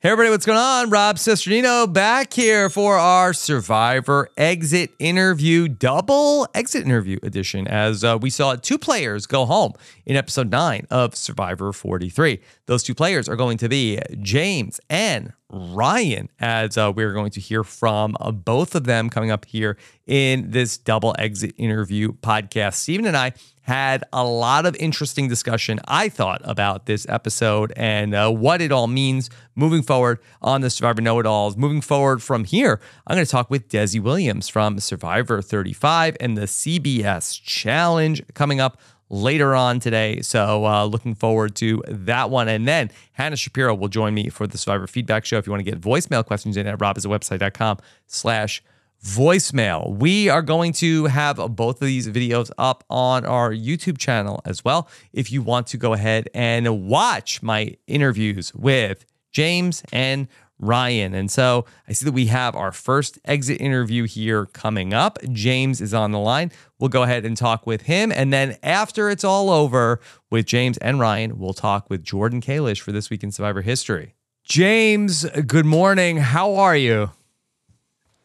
[0.00, 0.90] Hey everybody, what's going on?
[0.90, 8.16] Rob Cesternino back here for our Survivor exit interview, double exit interview edition, as uh,
[8.20, 9.72] we saw two players go home
[10.06, 12.38] in episode nine of Survivor 43.
[12.66, 17.40] Those two players are going to be James and Ryan, as uh, we're going to
[17.40, 22.74] hear from uh, both of them coming up here in this double exit interview podcast.
[22.74, 23.32] Stephen and I
[23.68, 28.72] had a lot of interesting discussion, I thought, about this episode and uh, what it
[28.72, 31.54] all means moving forward on the Survivor Know It Alls.
[31.54, 36.38] Moving forward from here, I'm going to talk with Desi Williams from Survivor 35 and
[36.38, 40.22] the CBS Challenge coming up later on today.
[40.22, 42.48] So uh, looking forward to that one.
[42.48, 45.36] And then Hannah Shapiro will join me for the Survivor Feedback Show.
[45.36, 48.62] If you want to get voicemail questions in at robhasawebsite.com slash
[49.04, 49.96] voicemail.
[49.96, 54.64] We are going to have both of these videos up on our YouTube channel as
[54.64, 54.88] well.
[55.12, 60.28] If you want to go ahead and watch my interviews with James and
[60.60, 61.14] Ryan.
[61.14, 65.18] And so I see that we have our first exit interview here coming up.
[65.30, 66.50] James is on the line.
[66.80, 68.10] We'll go ahead and talk with him.
[68.10, 70.00] And then after it's all over
[70.30, 74.14] with James and Ryan, we'll talk with Jordan Kalish for This Week in Survivor History.
[74.42, 76.16] James, good morning.
[76.16, 77.10] How are you?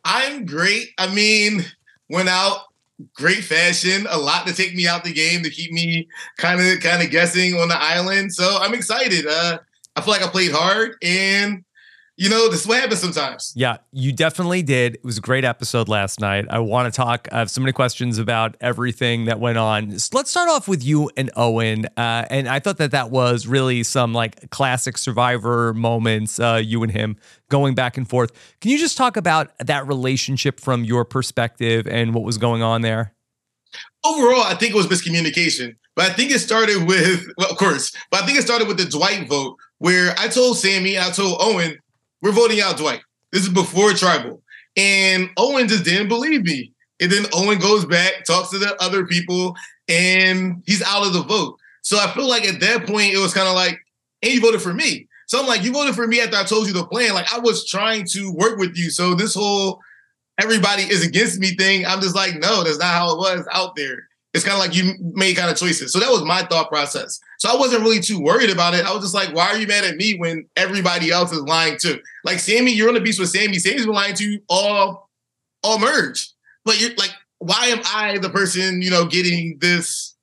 [0.05, 0.89] I'm great.
[0.97, 1.63] I mean,
[2.09, 2.61] went out
[3.15, 6.79] great fashion, a lot to take me out the game to keep me kind of
[6.79, 8.33] kind of guessing on the island.
[8.33, 9.25] So I'm excited.
[9.27, 9.59] Uh,
[9.95, 11.63] I feel like I played hard and
[12.15, 13.53] you know, this is what happens sometimes.
[13.55, 14.95] Yeah, you definitely did.
[14.95, 16.45] It was a great episode last night.
[16.49, 17.27] I want to talk.
[17.31, 19.97] I have so many questions about everything that went on.
[19.97, 21.87] So let's start off with you and Owen.
[21.97, 26.83] Uh, and I thought that that was really some like classic survivor moments, uh, you
[26.83, 27.17] and him
[27.49, 28.31] going back and forth.
[28.61, 32.81] Can you just talk about that relationship from your perspective and what was going on
[32.81, 33.15] there?
[34.05, 35.77] Overall, I think it was miscommunication.
[35.95, 38.77] But I think it started with, well, of course, but I think it started with
[38.77, 41.77] the Dwight vote, where I told Sami, I told Owen,
[42.23, 43.01] we're voting out Dwight.
[43.31, 44.41] This is before tribal.
[44.75, 46.71] And Owen just didn't believe me.
[46.99, 49.55] And then Owen goes back, talks to the other people,
[49.87, 51.59] and he's out of the vote.
[51.81, 53.77] So I feel like at that point, it was kind of like,
[54.21, 55.07] and you voted for me.
[55.27, 57.13] So I'm like, you voted for me after I told you the plan.
[57.13, 58.89] Like I was trying to work with you.
[58.89, 59.81] So this whole
[60.39, 63.75] everybody is against me thing, I'm just like, no, that's not how it was out
[63.75, 65.93] there it's kind of like you made kind of choices.
[65.93, 67.19] So that was my thought process.
[67.37, 68.85] So I wasn't really too worried about it.
[68.85, 71.77] I was just like, why are you mad at me when everybody else is lying
[71.79, 71.99] too?
[72.23, 73.59] Like Sami, you're on the beach with Sami.
[73.59, 75.09] Sami's been lying to you all,
[75.61, 76.31] all merge.
[76.65, 80.15] But you're like, why am I the person, you know, getting this?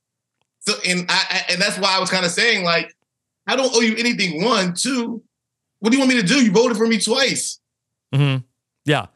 [0.60, 2.94] So and I and that's why I was kind of saying, like,
[3.46, 4.42] I don't owe you anything.
[4.44, 5.22] One, two,
[5.78, 6.42] what do you want me to do?
[6.44, 7.60] You voted for me twice.
[8.14, 8.44] Mm-hmm.
[8.84, 9.06] Yeah.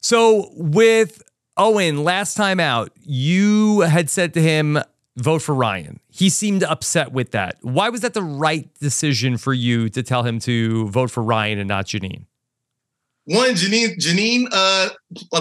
[0.00, 1.21] So with
[1.56, 4.78] Owen, last time out, you had said to him,
[5.16, 6.00] vote for Ryan.
[6.08, 7.58] He seemed upset with that.
[7.60, 11.58] Why was that the right decision for you to tell him to vote for Ryan
[11.58, 12.24] and not Jeanine?
[13.24, 14.88] One, Jeanine, Jeanine, uh,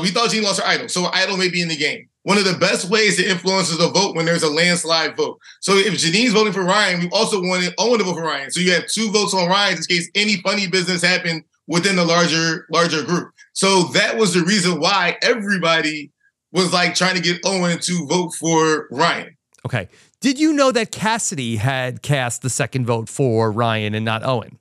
[0.01, 2.09] we thought Jeanine lost her idol, so her idol may be in the game.
[2.23, 5.39] One of the best ways to influence is a vote when there's a landslide vote.
[5.61, 8.51] So if Jeanine's voting for Ryan, we also wanted Owen to vote for Ryan.
[8.51, 12.05] So you have two votes on Ryan in case any funny business happened within the
[12.05, 13.33] larger larger group.
[13.53, 16.11] So that was the reason why everybody
[16.51, 19.37] was like trying to get Owen to vote for Ryan.
[19.65, 19.87] Okay.
[20.19, 24.59] Did you know that Cassidy had cast the second vote for Ryan and not Owen?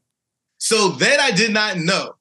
[0.59, 2.15] So that I did not know.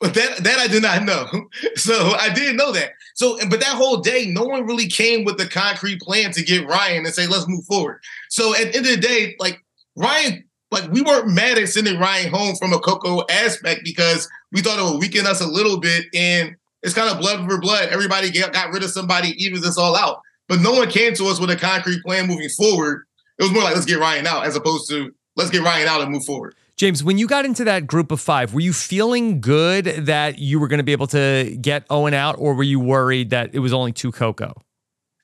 [0.00, 1.26] But that that I did not know.
[1.76, 2.90] So I didn't know that.
[3.14, 6.66] So but that whole day, no one really came with the concrete plan to get
[6.66, 8.00] Ryan and say, let's move forward.
[8.28, 9.62] So at the end of the day, like
[9.96, 14.62] Ryan, like we weren't mad at sending Ryan home from a Coco aspect because we
[14.62, 16.06] thought it would weaken us a little bit.
[16.14, 17.90] And it's kind of blood for blood.
[17.90, 20.20] Everybody get, got rid of somebody, evens this all out.
[20.48, 23.04] But no one came to us with a concrete plan moving forward.
[23.38, 26.00] It was more like, let's get Ryan out, as opposed to let's get Ryan out
[26.00, 26.54] and move forward.
[26.76, 30.58] James, when you got into that group of five, were you feeling good that you
[30.58, 33.58] were going to be able to get Owen out, or were you worried that it
[33.58, 34.54] was only two Coco?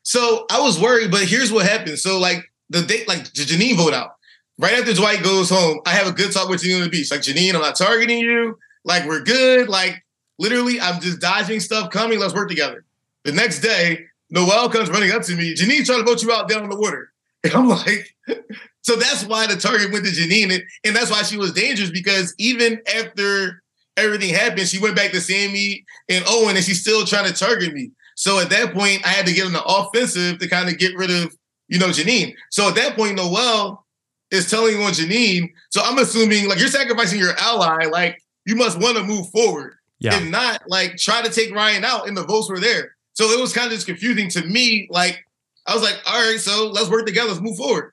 [0.03, 1.99] So I was worried, but here's what happened.
[1.99, 4.13] So like the date, like Jeanine vote out.
[4.59, 7.11] Right after Dwight goes home, I have a good talk with Jeanine on the beach.
[7.13, 8.59] Like, Jeanine, I'm not targeting you.
[8.85, 9.69] Like, we're good.
[9.69, 10.05] Like,
[10.39, 12.19] literally, I'm just dodging stuff coming.
[12.19, 12.85] Let's work together.
[13.25, 15.55] The next day, Noelle comes running up to me.
[15.55, 17.13] Jeanine trying to vote you out down in the water.
[17.45, 18.17] And I'm like,
[18.83, 20.53] so that's why the target went to Jeanine.
[20.53, 23.63] And, and that's why she was dangerous because even after
[23.97, 27.73] everything happened, she went back to Sami and Owen and she's still trying to target
[27.73, 27.93] me.
[28.17, 30.97] So at that point, I had to get on the offensive to kind of get
[30.97, 31.33] rid of,
[31.69, 32.35] you know, Jeanine.
[32.51, 33.87] So at that point, Noelle
[34.31, 35.53] is telling on Jeanine.
[35.71, 39.75] So I'm assuming like you're sacrificing your ally, like you must want to move forward.
[39.99, 40.17] Yeah.
[40.17, 42.97] If not, like try to take Ryan out and the votes were there.
[43.15, 44.89] So it was kind of just confusing to me.
[44.91, 45.25] Like
[45.67, 47.29] I was like, all right, so let's work together.
[47.29, 47.93] Let's move forward.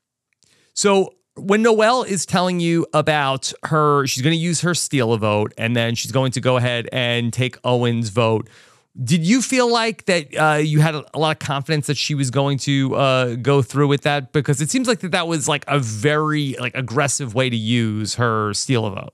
[0.73, 5.17] So when Noelle is telling you about her, she's going to use her steal a
[5.17, 8.47] vote, and then she's going to go ahead and take Owen's vote.
[9.03, 12.31] Did you feel like that uh, you had a, lot of confidence that she was
[12.31, 14.31] going to uh, go through with that?
[14.31, 18.15] Because it seems like that that was like a very like aggressive way to use
[18.15, 19.13] her steal a vote.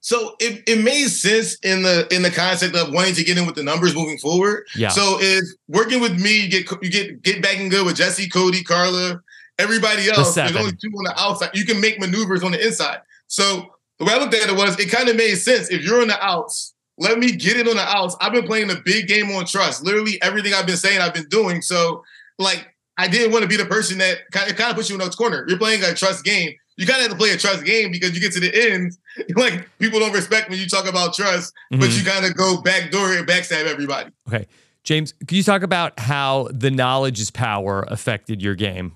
[0.00, 3.44] So it, it made sense in the in the concept of wanting to get in
[3.44, 4.66] with the numbers moving forward.
[4.74, 4.88] Yeah.
[4.88, 8.28] So if working with me, you get you get get back and good with Jesse,
[8.28, 9.20] Cody, Karla,
[9.58, 10.34] everybody else.
[10.34, 11.50] The there's only two on the outside.
[11.52, 13.00] You can make maneuvers on the inside.
[13.26, 15.70] So the way I looked at it was, it kind of made sense.
[15.70, 18.16] If you're on the outs, let me get it on the outs.
[18.20, 19.84] I've been playing a big game on trust.
[19.84, 21.62] Literally everything I've been saying, I've been doing.
[21.62, 22.04] So,
[22.38, 24.96] like, I didn't want to be the person that kind of, kind of puts you
[24.96, 25.44] in a corner.
[25.48, 26.52] You're playing a trust game.
[26.76, 28.96] You kind of have to play a trust game because you get to the end,
[29.36, 31.80] like people don't respect when you talk about trust, mm-hmm.
[31.80, 34.10] but you kind of go backdoor and backstab everybody.
[34.28, 34.46] Okay,
[34.84, 38.94] James, can you talk about how the knowledge is power affected your game?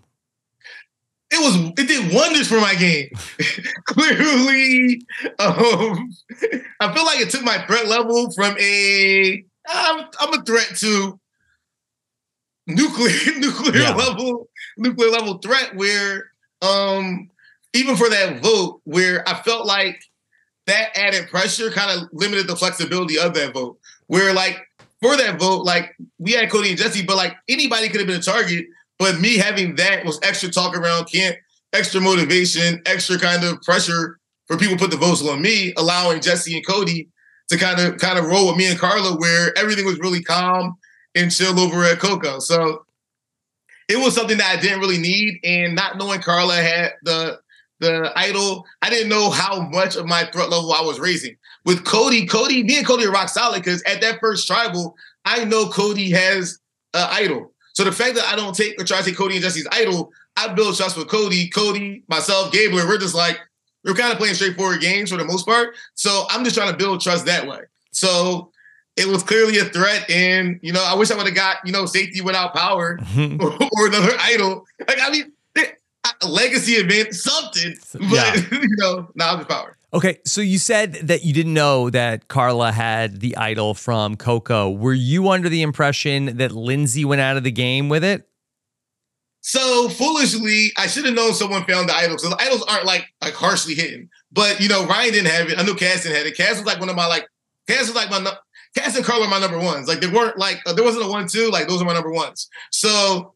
[1.33, 3.09] It was it did wonders for my game.
[3.85, 5.03] Clearly,
[5.39, 6.13] um,
[6.81, 11.19] I feel like it took my threat level from a I'm, I'm a threat to
[12.67, 13.95] nuclear nuclear yeah.
[13.95, 16.31] level nuclear level threat where
[16.61, 17.29] um
[17.73, 20.03] even for that vote where I felt like
[20.67, 23.79] that added pressure kind of limited the flexibility of that vote.
[24.07, 24.61] Where like
[25.01, 28.21] for that vote, like we had Cody and Jesse, but like anybody could have been
[28.21, 28.67] a target
[28.99, 31.37] but me having that was extra talk around camp,
[31.73, 36.55] extra motivation, extra kind of pressure for people put the votes on me, allowing Jesse
[36.55, 37.09] and Cody
[37.49, 40.77] to kind of kind of roll with me and Karla, where everything was really calm
[41.15, 42.39] and chill over at Coco.
[42.39, 42.85] So
[43.89, 45.41] it was something that I didn't really need.
[45.45, 47.41] And not knowing Karla had the
[47.81, 51.37] the idol, I didn't know how much of my threat level I was raising.
[51.65, 55.45] With Cody, Cody, me and Cody are rock solid because at that first tribal, I
[55.45, 56.59] know Cody has
[56.95, 57.53] an idol.
[57.73, 60.13] So the fact that I don't take or try to take Cody and Jesse's idol,
[60.37, 62.87] I build shots with Cody, Cody, myself, Gabler.
[62.87, 63.39] We're just like
[63.85, 65.75] we're kind of playing straightforward games for the most part.
[65.95, 67.61] So I'm just trying to build trust that way.
[67.93, 68.53] So
[68.97, 71.73] it was clearly a threat, and you know, I wish I would have got you
[71.73, 73.43] know safety without power or, mm-hmm.
[73.81, 74.65] or, another idol.
[74.87, 75.33] Like I mean,
[76.27, 77.75] legacy event, something.
[77.93, 78.35] But yeah.
[78.53, 79.77] you know, now nah, I'm the power.
[79.95, 84.71] Okay, so you said that you didn't know that Karla had the idol from Coco.
[84.71, 88.27] Were you under the impression that Lindsay went out of the game with it?
[89.43, 92.17] So foolishly, I should have known someone found the idol.
[92.17, 94.09] So the idols aren't like like harshly hidden.
[94.31, 95.59] But you know, Ryan didn't have it.
[95.59, 96.37] I knew Cass didn't have it.
[96.37, 97.27] Cass was like one of my like
[97.69, 98.33] Cass was like my
[98.77, 99.89] Cass and Karla are my number ones.
[99.89, 101.51] Like they weren't like uh, there wasn't a one two.
[101.51, 102.49] Like those are my number ones.
[102.71, 103.35] So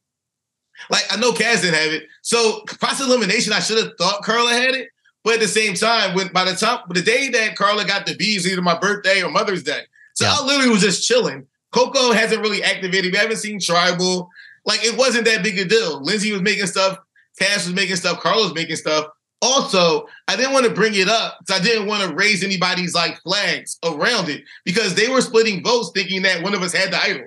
[0.91, 2.05] like I know Cass didn't have it.
[2.23, 4.89] So process elimination, I should have thought Karla had it.
[5.27, 8.15] But at the same time, when by the time the day that Karla got the
[8.15, 9.81] bees, either my birthday or Mother's Day.
[10.15, 10.37] So yeah.
[10.39, 11.45] I literally was just chilling.
[11.73, 13.11] Coco hasn't really activated.
[13.11, 14.31] We haven't seen Tribal.
[14.67, 16.01] Like it wasn't that big a deal.
[16.01, 16.99] Lindsay was making stuff,
[17.41, 19.09] Cass was making stuff, Karla's making stuff.
[19.43, 22.95] Also, I didn't want to bring it up because I didn't want to raise anybody's
[22.95, 26.93] like flags around it because they were splitting votes thinking that one of us had
[26.93, 27.27] the idol.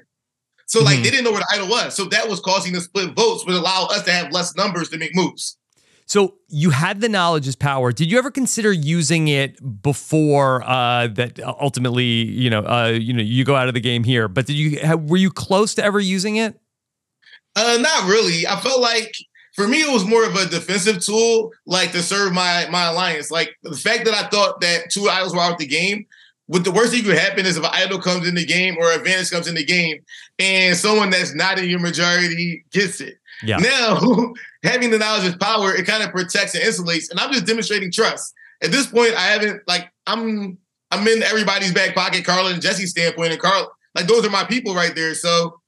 [0.67, 1.03] So like mm-hmm.
[1.03, 1.95] they didn't know where the idol was.
[1.95, 4.97] So that was causing the split votes, would allow us to have less numbers to
[4.97, 5.58] make moves.
[6.09, 7.91] So you had the knowledge as power.
[7.91, 11.39] Did you ever consider using it before uh, that?
[11.39, 14.27] Ultimately, you know, uh, you know, you go out of the game here.
[14.27, 16.59] But did you have, were you close to ever using it?
[17.55, 18.47] Uh, not really.
[18.47, 19.13] I felt like
[19.53, 23.29] for me it was more of a defensive tool, like to serve my my alliance.
[23.29, 26.07] Like the fact that I thought that two idols were out of the game.
[26.47, 28.91] What the worst thing could happen is if an idol comes in the game or
[28.91, 30.03] advantage comes in the game,
[30.39, 33.19] and someone that's not in your majority gets it.
[33.43, 33.57] Yeah.
[33.57, 33.99] Now,
[34.63, 37.09] having the knowledge is power, it kind of protects and insulates.
[37.09, 38.33] And I'm just demonstrating trust.
[38.61, 40.57] At this point, I haven't like I'm
[40.91, 44.43] I'm in everybody's back pocket, Karla and Jesse's standpoint, and Carl like those are my
[44.43, 45.15] people right there.
[45.15, 45.59] So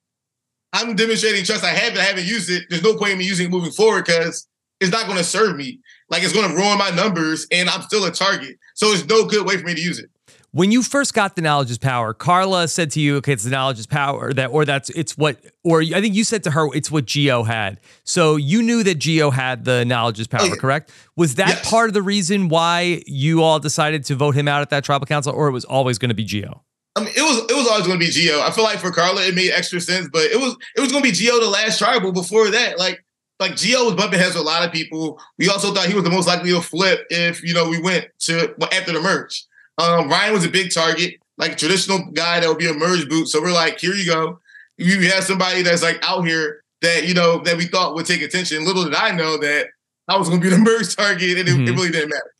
[0.73, 1.63] I'm demonstrating trust.
[1.63, 1.99] I have it.
[1.99, 2.63] I haven't used it.
[2.69, 4.47] There's no point in me using it moving forward because
[4.79, 5.79] it's not going to serve me.
[6.09, 8.57] Like it's going to ruin my numbers, and I'm still a target.
[8.75, 10.09] So it's no good way for me to use it.
[10.53, 13.49] When you first got the knowledge is power, Karla said to you, "Okay, it's the
[13.49, 16.67] knowledge is power." That, or that's it's what, or I think you said to her,
[16.75, 20.55] "It's what Geo had." So you knew that Geo had the knowledge is power, oh,
[20.55, 20.91] correct?
[21.15, 21.69] Was that yes.
[21.69, 25.05] part of the reason why you all decided to vote him out at that tribal
[25.05, 26.61] council, or it was always going to be Geo?
[26.97, 28.41] I mean, it was it was always going to be Geo.
[28.41, 31.01] I feel like for Karla, it made extra sense, but it was it was going
[31.01, 32.11] to be Geo the last tribal.
[32.11, 33.05] Before that, like
[33.39, 35.17] like Geo was bumping heads with a lot of people.
[35.37, 38.07] We also thought he was the most likely to flip if you know we went
[38.23, 39.45] to after the merge.
[39.81, 43.09] Um, Ryan was a big target, like a traditional guy that would be a merge
[43.09, 43.27] boot.
[43.27, 44.39] So we're like, here you go.
[44.77, 48.21] You have somebody that's like out here that you know that we thought would take
[48.21, 48.65] attention.
[48.65, 49.67] Little did I know that
[50.07, 51.67] I was going to be the merge target, and it, mm-hmm.
[51.67, 52.33] it really didn't matter.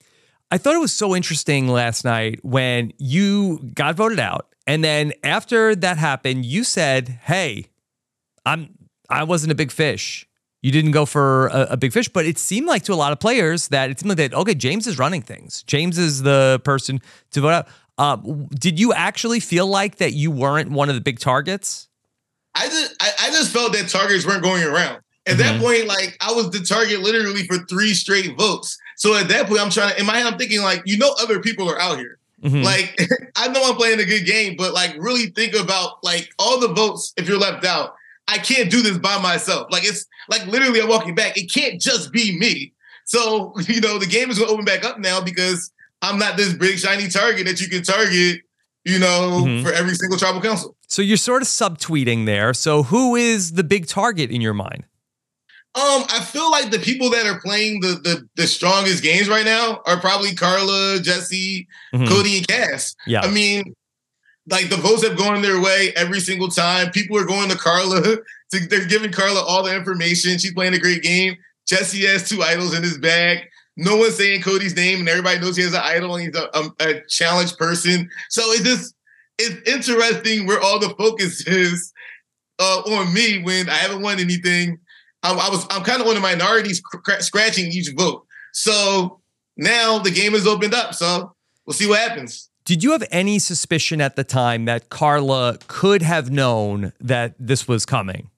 [0.52, 5.14] I thought it was so interesting last night when you got voted out, and then
[5.24, 7.68] after that happened, you said, "Hey,
[8.46, 8.70] I'm
[9.10, 10.28] I wasn't a big fish."
[10.62, 13.12] You didn't go for a, a, big fish, but it seemed like to a lot
[13.12, 15.64] of players that it seemed like that okay, James is running things.
[15.64, 17.02] James is the person
[17.32, 17.68] to vote out.
[17.98, 21.88] Um, did you actually feel like that you weren't one of the big targets?
[22.56, 25.02] I just I, I just felt that targets weren't going around.
[25.28, 25.42] At mm-hmm.
[25.42, 28.78] that point, like I was the target literally for three straight votes.
[28.98, 31.16] So at that point, I'm trying to in my head, I'm thinking like, you know,
[31.20, 32.18] other people are out here.
[32.44, 32.64] Mm-hmm.
[32.64, 33.00] Like
[33.36, 36.70] I know I'm playing a good game, but like really think about like all the
[36.70, 37.96] votes if you're left out.
[38.32, 39.68] I can't do this by myself.
[39.70, 41.38] Like it's like literally I'm walking back.
[41.38, 42.74] It can't just be me.
[43.06, 45.72] So, you know, the game is gonna open back up now because
[46.02, 48.42] I'm not this big shiny target that you can target,
[48.86, 49.66] you know, mm-hmm.
[49.66, 50.76] for every single tribal council.
[50.88, 52.54] So you're sort of subtweeting there.
[52.54, 54.86] So who is the big target in your mind?
[55.74, 59.46] Um, I feel like the people that are playing the the, the strongest games right
[59.46, 62.08] now are probably Karla, Jesse, mm-hmm.
[62.08, 62.94] Cody, and Cass.
[63.08, 63.22] Yeah.
[63.22, 63.74] I mean,
[64.50, 66.92] like the votes have gone their way every single time.
[66.92, 68.18] People are going to Karla.
[68.52, 70.38] To, they're giving Karla all the information.
[70.38, 71.38] She's playing a great game.
[71.66, 73.46] Jesse has two idols in his bag.
[73.78, 76.50] No one's saying Cody's name, and everybody knows he has an idol and he's a,
[76.54, 78.10] a, a challenged person.
[78.30, 78.94] So it's just
[79.38, 81.94] it's interesting where all the focus is
[82.60, 84.80] uh, on me when I haven't won anything.
[85.24, 88.26] I, I was I'm kind of one of the minorities cr- scratching each vote.
[88.52, 89.22] So
[89.56, 90.94] now the game is opened up.
[90.94, 91.34] So
[91.66, 92.51] we'll see what happens.
[92.64, 97.68] Did you have any suspicion at the time that Karla could have known that this
[97.68, 98.30] was coming?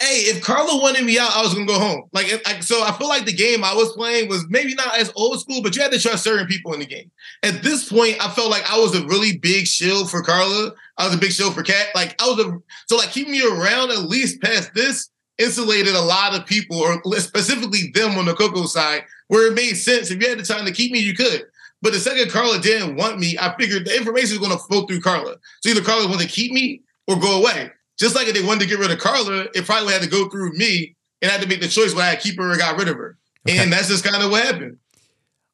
[0.00, 2.08] Hey, if Karla wanted me out, I was gonna go home.
[2.12, 2.26] Like,
[2.62, 5.62] so I feel like the game I was playing was maybe not as old school,
[5.62, 7.10] but you had to trust certain people in the game.
[7.44, 10.72] At this point, I felt like I was a really big shield for Carla.
[10.98, 11.88] I was a big shield for Cat.
[11.94, 16.00] Like, I was a so like keeping me around at least past this insulated a
[16.00, 20.10] lot of people, or specifically them on the Coco side, where it made sense.
[20.10, 21.44] If you had the time to keep me, you could.
[21.82, 24.86] But the second Karla didn't want me, I figured the information is going to flow
[24.86, 25.36] through Karla.
[25.62, 27.70] So either Karla wanted to keep me or go away.
[27.98, 30.28] Just like if they wanted to get rid of Karla, it probably had to go
[30.28, 32.78] through me and I had to make the choice whether I keep her or got
[32.78, 33.18] rid of her.
[33.48, 33.58] Okay.
[33.58, 34.78] And that's just kind of what happened.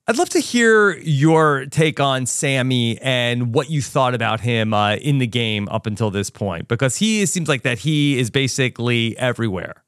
[0.06, 4.96] I'd love to hear your take on Sami and what you thought about him uh,
[4.96, 9.16] in the game up until this point, because he seems like that he is basically
[9.18, 9.84] everywhere.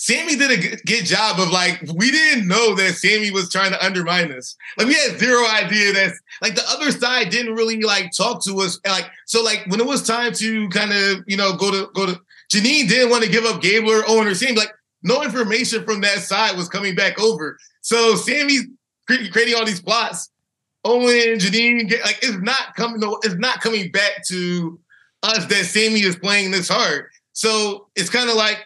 [0.00, 3.84] Sami did a good job of like, we didn't know that Sami was trying to
[3.84, 4.54] undermine us.
[4.76, 8.60] Like, we had zero idea that, like, the other side didn't really like talk to
[8.60, 8.78] us.
[8.86, 12.06] Like, so, like, when it was time to kind of, you know, go to, go
[12.06, 12.12] to,
[12.48, 14.54] Jeanine didn't want to give up Gabler, Owen, or Sami.
[14.54, 17.58] Like, no information from that side was coming back over.
[17.80, 18.66] So, Sami's
[19.06, 20.30] creating all these plots.
[20.84, 24.78] Owen, Jeanine, like, it's not coming, No, it's not coming back to
[25.24, 27.06] us that Sami is playing this hard.
[27.32, 28.64] So, it's kind of like,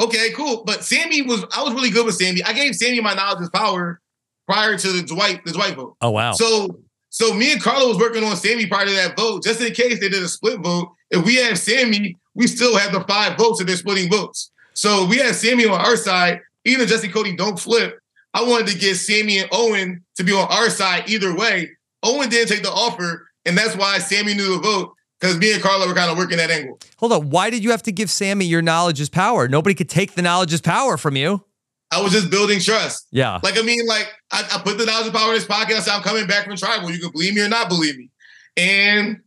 [0.00, 0.64] Okay, cool.
[0.64, 2.42] But Sami was I was really good with Sami.
[2.42, 4.00] I gave Sami my knowledge is power
[4.46, 5.96] prior to the Dwight the Dwight vote.
[6.00, 6.32] Oh wow.
[6.32, 6.80] So
[7.10, 10.00] so me and Karla was working on Sami prior to that vote, just in case
[10.00, 10.92] they did a split vote.
[11.10, 14.50] If we have Sami, we still have the five votes, if they're splitting votes.
[14.74, 16.40] So we have Sami on our side.
[16.64, 17.98] Even if Jesse Cody don't flip,
[18.32, 21.70] I wanted to get Sami and Owen to be on our side either way.
[22.02, 25.62] Owen didn't take the offer, and that's why Sami knew the vote because me and
[25.62, 26.78] Karla were kind of working that angle.
[26.96, 27.30] Hold on.
[27.30, 29.48] Why did you have to give Sami your knowledge is power?
[29.48, 31.44] Nobody could take the knowledge is power from you.
[31.92, 33.06] I was just building trust.
[33.10, 33.40] Yeah.
[33.42, 35.74] Like, I mean, like, I, I put the knowledge of power in this podcast.
[35.74, 36.90] I said, I'm coming back from tribal.
[36.90, 38.10] You can believe me or not believe me.
[38.56, 39.20] And,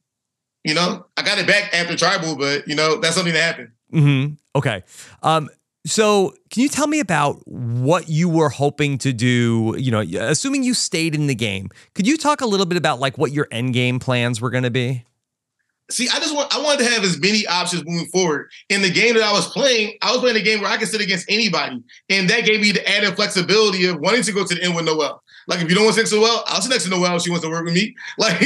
[0.64, 3.72] you know, I got it back after tribal, but, you know, that's something that happened.
[3.94, 4.34] Mm-hmm.
[4.56, 4.84] Okay.
[5.22, 5.50] Um,
[5.86, 9.76] so, can you tell me about what you were hoping to do?
[9.78, 13.02] You know, assuming you stayed in the game, could you talk a little bit about
[13.02, 15.04] like what your end game plans were going to be?
[15.92, 18.50] See, I just want I wanted to have as many options moving forward.
[18.70, 20.88] In the game that I was playing, I was playing a game where I could
[20.88, 24.56] sit against anybody, and that gave me the added flexibility of wanting to go to
[24.56, 25.22] the end with Noelle.
[25.48, 27.20] Like, if you don't want to sit so well, I'll sit next to Noelle.
[27.20, 27.96] She wants to work with me.
[28.18, 28.40] Like,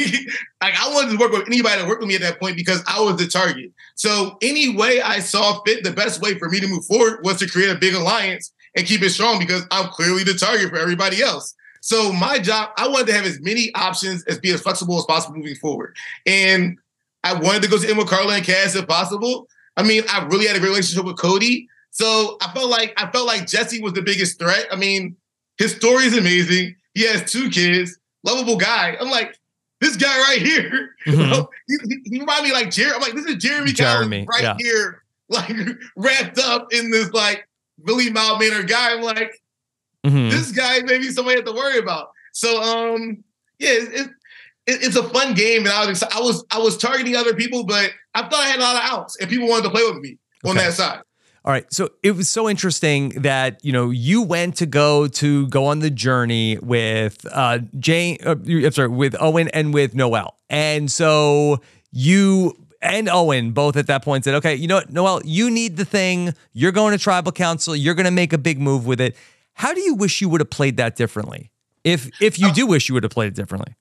[0.62, 2.82] like I wanted to work with anybody that worked with me at that point because
[2.88, 3.72] I was the target.
[3.96, 7.38] So any way I saw fit, the best way for me to move forward was
[7.40, 10.78] to create a big alliance and keep it strong because I'm clearly the target for
[10.78, 11.54] everybody else.
[11.82, 15.06] So my job, I wanted to have as many options as be as flexible as
[15.06, 15.96] possible moving forward.
[16.26, 16.78] And
[17.24, 19.48] I wanted to go to in with Karla and Cass if possible.
[19.76, 21.68] I mean, I really had a great relationship with Cody.
[21.92, 24.68] So I felt like I felt like Jesse was the biggest threat.
[24.72, 25.16] I mean,
[25.58, 26.76] his story is amazing.
[26.94, 28.96] He has two kids, lovable guy.
[29.00, 29.38] I'm like,
[29.80, 30.96] this guy right here.
[31.08, 31.46] Mm-hmm.
[31.90, 32.96] he, he, reminded me like Jeremy.
[32.96, 34.56] I'm like, this is Jeremy, Jeremy right yeah.
[34.60, 35.56] here, like
[35.96, 37.48] wrapped up in this like
[37.82, 38.92] really mild mannered guy.
[38.92, 39.42] I'm like,
[40.06, 40.30] mm-hmm.
[40.30, 42.10] this guy maybe somebody have to worry about.
[42.34, 43.24] So um,
[43.58, 44.10] yeah, it, it,
[44.68, 47.92] it's a fun game, and I was I was I was targeting other people, but
[48.14, 50.18] I thought I had a lot of outs, and people wanted to play with me
[50.46, 50.50] okay.
[50.50, 51.02] on that side.
[51.48, 51.66] All right.
[51.72, 55.80] So it was so interesting that, you know, you went to go to go on
[55.80, 61.62] the journey with uh Jane uh, I'm sorry, with Owen and with Noelle, And so
[61.94, 65.78] you and Owen both at that point said, okay, you know what, Noelle, you need
[65.78, 66.34] the thing.
[66.52, 67.78] You're going to tribal council.
[67.78, 69.16] You're going to make a big move with it.
[69.54, 71.52] How do you wish you would have played that differently?
[71.86, 73.74] If if you do wish you would have played it differently.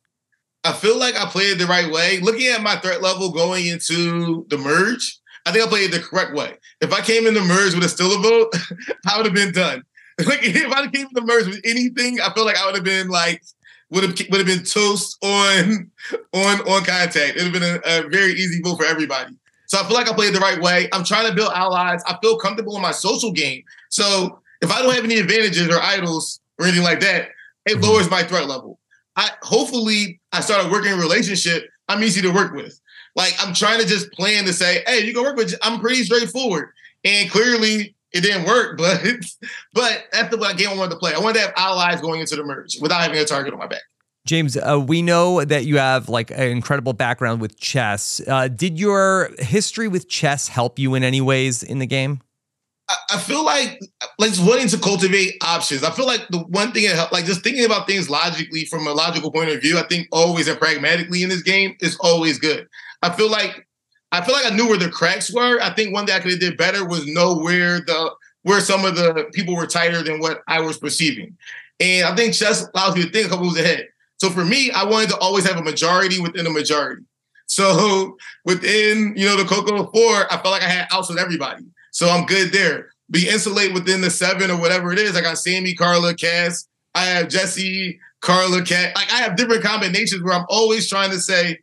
[0.66, 2.18] I feel like I played it the right way.
[2.20, 6.02] Looking at my threat level going into the merge, I think I played it the
[6.02, 6.54] correct way.
[6.80, 8.52] If I came in the merge with a steal a vote,
[9.06, 9.82] I would have been done.
[10.24, 12.84] Like if I came in the merge with anything, I feel like I would have
[12.84, 13.42] been like
[13.90, 15.90] would have would have been toast on
[16.32, 17.36] on on contact.
[17.36, 19.36] It would have been a, a, very easy vote for everybody.
[19.66, 20.88] So I feel like I played the right way.
[20.92, 22.02] I'm trying to build allies.
[22.06, 23.62] I feel comfortable in my social game.
[23.90, 27.28] So if I don't have any advantages or idols or anything like that,
[27.66, 27.84] it mm-hmm.
[27.84, 28.78] lowers my threat level.
[29.16, 31.68] I hopefully I started working relationship.
[31.88, 32.78] I'm easy to work with.
[33.14, 35.54] Like I'm trying to just plan to say, hey, you can work with.
[35.62, 36.68] I'm pretty straightforward,
[37.04, 38.78] and clearly it didn't work.
[38.78, 39.02] But
[39.72, 41.14] but that's the game I wanted to play.
[41.14, 43.66] I wanted to have allies going into the merge without having a target on my
[43.66, 43.82] back.
[44.26, 48.20] James, uh, we know that you have like an incredible background with chess.
[48.26, 52.20] Uh, did your history with chess help you in any ways in the game?
[53.10, 53.80] I feel like
[54.18, 55.82] like wanting to cultivate options.
[55.82, 58.86] I feel like the one thing that help, like just thinking about things logically from
[58.86, 62.38] a logical point of view, I think always and pragmatically in this game is always
[62.38, 62.68] good.
[63.02, 63.66] I feel like
[64.12, 65.60] I feel like I knew where the cracks were.
[65.60, 68.84] I think one thing I could have did better was know where the where some
[68.84, 71.36] of the people were tighter than what I was perceiving.
[71.80, 73.88] And I think chess allows me to think a couple moves ahead.
[74.18, 77.02] So for me, I wanted to always have a majority within a majority.
[77.46, 81.64] So within, you know, the Coco four, I felt like I had outs with everybody.
[81.96, 82.90] So I'm good there.
[83.10, 85.16] Be insulated within the seven or whatever it is.
[85.16, 86.68] I got Sami, Karla, Cass.
[86.94, 88.94] I have Jesse, Karla, Cat.
[88.94, 91.58] Like I have different combinations where I'm always trying to say,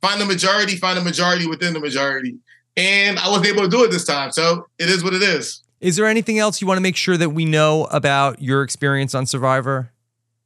[0.00, 2.36] find the majority, find a majority within the majority.
[2.76, 4.30] And I wasn't able to do it this time.
[4.30, 5.64] So it is what it is.
[5.80, 9.12] Is there anything else you want to make sure that we know about your experience
[9.12, 9.90] on Survivor?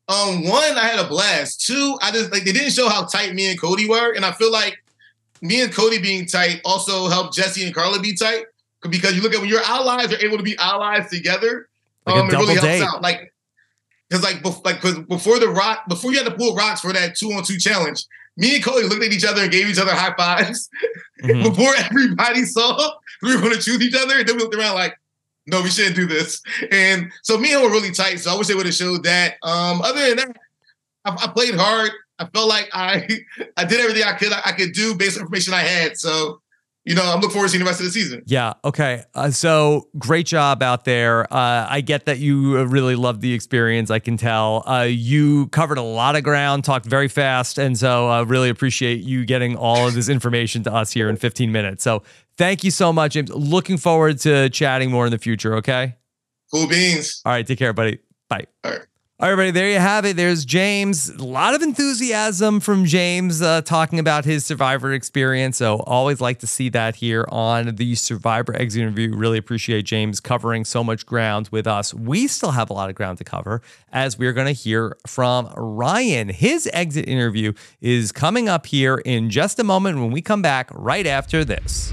[0.08, 1.66] Um, one, I had a blast.
[1.66, 4.32] Two, I just like they didn't show how tight me and Cody were, and I
[4.32, 4.82] feel like
[5.42, 8.46] me and Cody being tight also helped Jesse and Karla be tight
[8.88, 11.68] because you look at when your allies are able to be allies together,
[12.06, 12.82] like um, it really helps date.
[12.82, 13.02] out.
[13.02, 13.32] Like
[14.08, 17.16] because like like cause before the rock before you had to pull rocks for that
[17.16, 18.06] two on two challenge,
[18.38, 20.68] me and Cody looked at each other and gave each other high 5s
[21.22, 21.42] mm-hmm.
[21.42, 24.18] before everybody saw we were going to choose each other.
[24.18, 24.96] And then we looked around like,
[25.46, 26.40] no, we shouldn't do this.
[26.70, 28.20] And so me and him were really tight.
[28.20, 29.34] So I wish they would have showed that.
[29.42, 30.36] Um, other than that,
[31.04, 31.90] I, I, played hard.
[32.18, 33.08] I felt like I
[33.56, 35.96] I did everything I could I could do based on information I had.
[35.96, 36.40] So
[36.88, 38.22] you know, I'm looking forward to seeing the rest of the season.
[38.24, 38.54] Yeah.
[38.64, 39.04] Okay.
[39.14, 41.30] Uh, so great job out there.
[41.30, 43.90] Uh, I get that you really loved the experience.
[43.90, 44.64] I can tell.
[44.66, 48.48] Uh, you covered a lot of ground, talked very fast, and so I uh, really
[48.48, 51.84] appreciate you getting all of this information to us here in 15 minutes.
[51.84, 52.02] So
[52.38, 53.28] thank you so much, James.
[53.30, 55.56] Looking forward to chatting more in the future.
[55.56, 55.94] Okay.
[56.50, 57.20] Cool beans.
[57.26, 57.46] All right.
[57.46, 57.98] Take care, buddy.
[58.30, 58.46] Bye.
[58.64, 58.87] All right.
[59.20, 60.16] All right, everybody, there you have it.
[60.16, 61.08] There's James.
[61.08, 65.56] A lot of enthusiasm from James uh, talking about his Survivor experience.
[65.56, 69.16] So, always like to see that here on the Survivor exit interview.
[69.16, 71.92] Really appreciate James covering so much ground with us.
[71.92, 73.60] We still have a lot of ground to cover
[73.92, 76.28] as we're going to hear from Ryan.
[76.28, 80.70] His exit interview is coming up here in just a moment when we come back
[80.72, 81.92] right after this.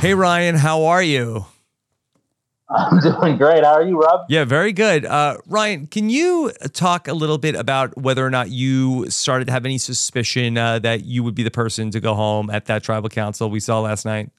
[0.00, 1.46] Hey, Ryan, how are you?
[2.68, 3.64] I'm doing great.
[3.64, 4.26] How are you, Rob?
[4.28, 5.06] Yeah, very good.
[5.06, 9.52] Uh, Ryan, can you talk a little bit about whether or not you started to
[9.52, 12.82] have any suspicion uh, that you would be the person to go home at that
[12.82, 14.30] tribal council we saw last night?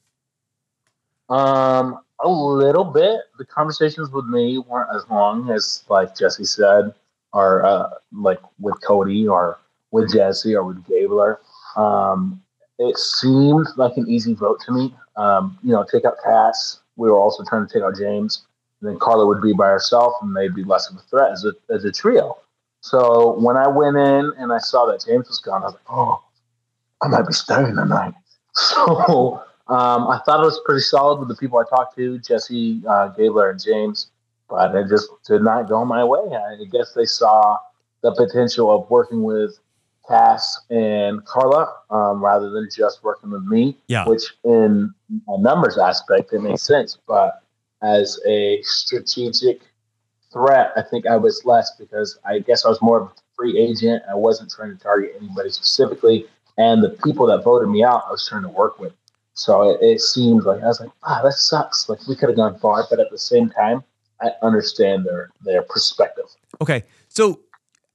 [1.28, 3.20] Um, a little bit.
[3.38, 6.94] The conversations with me weren't as long as, like Jesse said,
[7.32, 9.58] or uh, like with Cody or
[9.90, 11.40] with Jesse or with Gabler.
[11.76, 12.40] Um,
[12.78, 14.94] it seemed like an easy vote to me.
[15.18, 16.80] Um, you know, take out Cass.
[16.96, 18.46] We were also trying to take out James.
[18.80, 21.44] And then Karla would be by herself, and they'd be less of a threat as
[21.44, 22.38] a as a trio.
[22.80, 25.90] So when I went in and I saw that James was gone, I was like,
[25.90, 26.22] oh,
[27.02, 28.14] I might be staying tonight.
[28.54, 32.82] So um, I thought it was pretty solid with the people I talked to, Jesse,
[32.88, 34.10] uh, Gabler, and James,
[34.48, 36.18] but it just did not go my way.
[36.18, 37.58] I guess they saw
[38.00, 39.60] the potential of working with
[40.08, 44.06] Cass and Karla um, rather than just working with me, Yeah.
[44.08, 44.92] which in
[45.28, 46.98] a numbers aspect, it makes sense.
[47.06, 47.42] But
[47.82, 49.60] as a strategic
[50.32, 53.58] threat, I think I was less because I guess I was more of a free
[53.58, 54.02] agent.
[54.10, 56.26] I wasn't trying to target anybody specifically.
[56.56, 58.92] And the people that voted me out, I was trying to work with.
[59.34, 61.88] So it, it seemed like I was like, ah, that sucks.
[61.88, 63.84] Like we could have gone far, but at the same time,
[64.20, 66.24] I understand their their perspective.
[66.60, 66.82] Okay.
[67.08, 67.38] So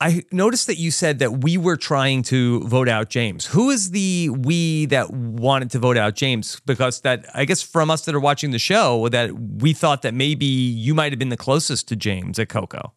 [0.01, 3.45] I noticed that you said that we were trying to vote out James.
[3.45, 6.59] Who is the we that wanted to vote out James?
[6.65, 10.13] Because that I guess from us that are watching the show, that we thought that
[10.13, 12.91] maybe you might have been the closest to James at Coco.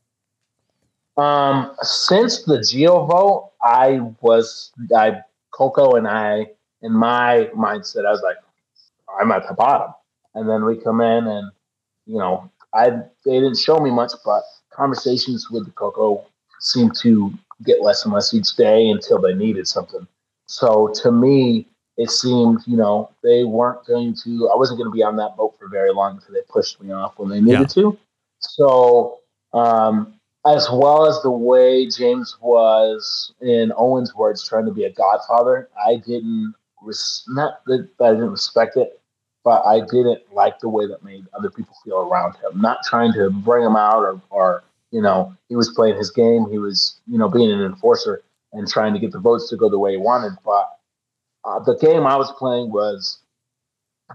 [1.16, 6.46] Um, since the Geo vote, I was I Coco and I
[6.82, 8.36] in my mindset, I was like,
[9.20, 9.94] I'm at the bottom.
[10.34, 11.52] And then we come in and
[12.06, 12.90] you know, I
[13.24, 16.26] they didn't show me much, but conversations with the Coco
[16.66, 17.32] seemed to
[17.64, 20.06] get less and less each day until they needed something.
[20.46, 25.02] So to me, it seemed, you know, they weren't going to I wasn't gonna be
[25.02, 27.98] on that boat for very long until they pushed me off when they needed to.
[28.38, 29.20] So
[29.52, 30.14] um
[30.46, 35.68] as well as the way James was, in Owen's words, trying to be a godfather,
[35.84, 39.00] I didn't res- not that I didn't respect it,
[39.42, 42.60] but I didn't like the way that made other people feel around him.
[42.60, 46.46] Not trying to bring him out or, or you know, he was playing his game.
[46.50, 48.22] He was, you know, being an enforcer
[48.52, 50.32] and trying to get the votes to go the way he wanted.
[50.44, 50.70] But
[51.44, 53.18] uh, the game I was playing was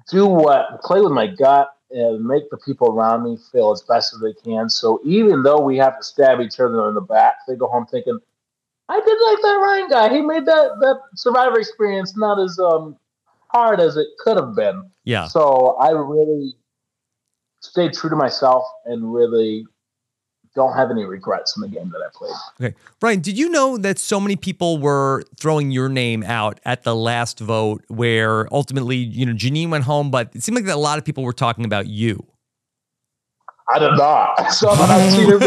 [0.09, 4.13] do what, play with my gut and make the people around me feel as best
[4.13, 4.69] as they can.
[4.69, 7.85] So even though we have to stab each other in the back, they go home
[7.85, 8.17] thinking,
[8.87, 10.13] I did like that Ryan guy.
[10.13, 12.97] He made that that survivor experience not as um
[13.47, 14.89] hard as it could have been.
[15.05, 15.27] Yeah.
[15.27, 16.55] So I really
[17.61, 19.65] stayed true to myself and really
[20.55, 22.33] don't have any regrets in the game that I played.
[22.59, 22.75] Okay.
[22.99, 26.95] Brian, did you know that so many people were throwing your name out at the
[26.95, 30.79] last vote where ultimately, you know, Jeanine went home, but it seemed like that a
[30.79, 32.25] lot of people were talking about you?
[33.73, 34.51] I did not.
[34.51, 35.37] So I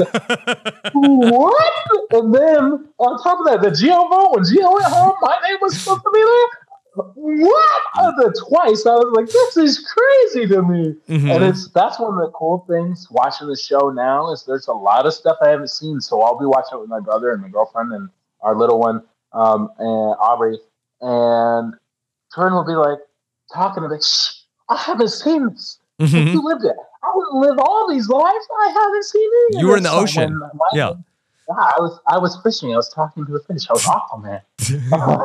[0.95, 1.73] what?
[2.13, 5.59] And then on top of that, the Geo vote, when Geo went home, my name
[5.61, 6.64] was supposed to be there.
[6.97, 7.83] What?
[7.97, 8.87] I did twice.
[8.87, 10.95] I was like, this is crazy to me.
[11.09, 11.35] Mhm.
[11.35, 14.73] And it's that's one of the cool things watching the show now is there's a
[14.73, 16.01] lot of stuff I haven't seen.
[16.01, 18.09] So I'll be watching it with my brother and my girlfriend and
[18.43, 19.03] our little one,
[19.33, 20.59] um, and Aubrey.
[21.01, 21.75] And
[22.35, 22.99] Turn will be like
[23.53, 25.79] talking to me, Shh, I haven't seen this.
[26.01, 26.33] Mhm.
[26.35, 26.77] You lived it.
[27.03, 28.47] I wouldn't live all these lives.
[28.61, 30.41] I haven't seen of You were in the So ocean.
[30.73, 30.95] Yeah.
[31.49, 32.73] yeah, I was I was fishing.
[32.73, 33.69] I was talking to a fish.
[33.69, 34.41] I was awful, man.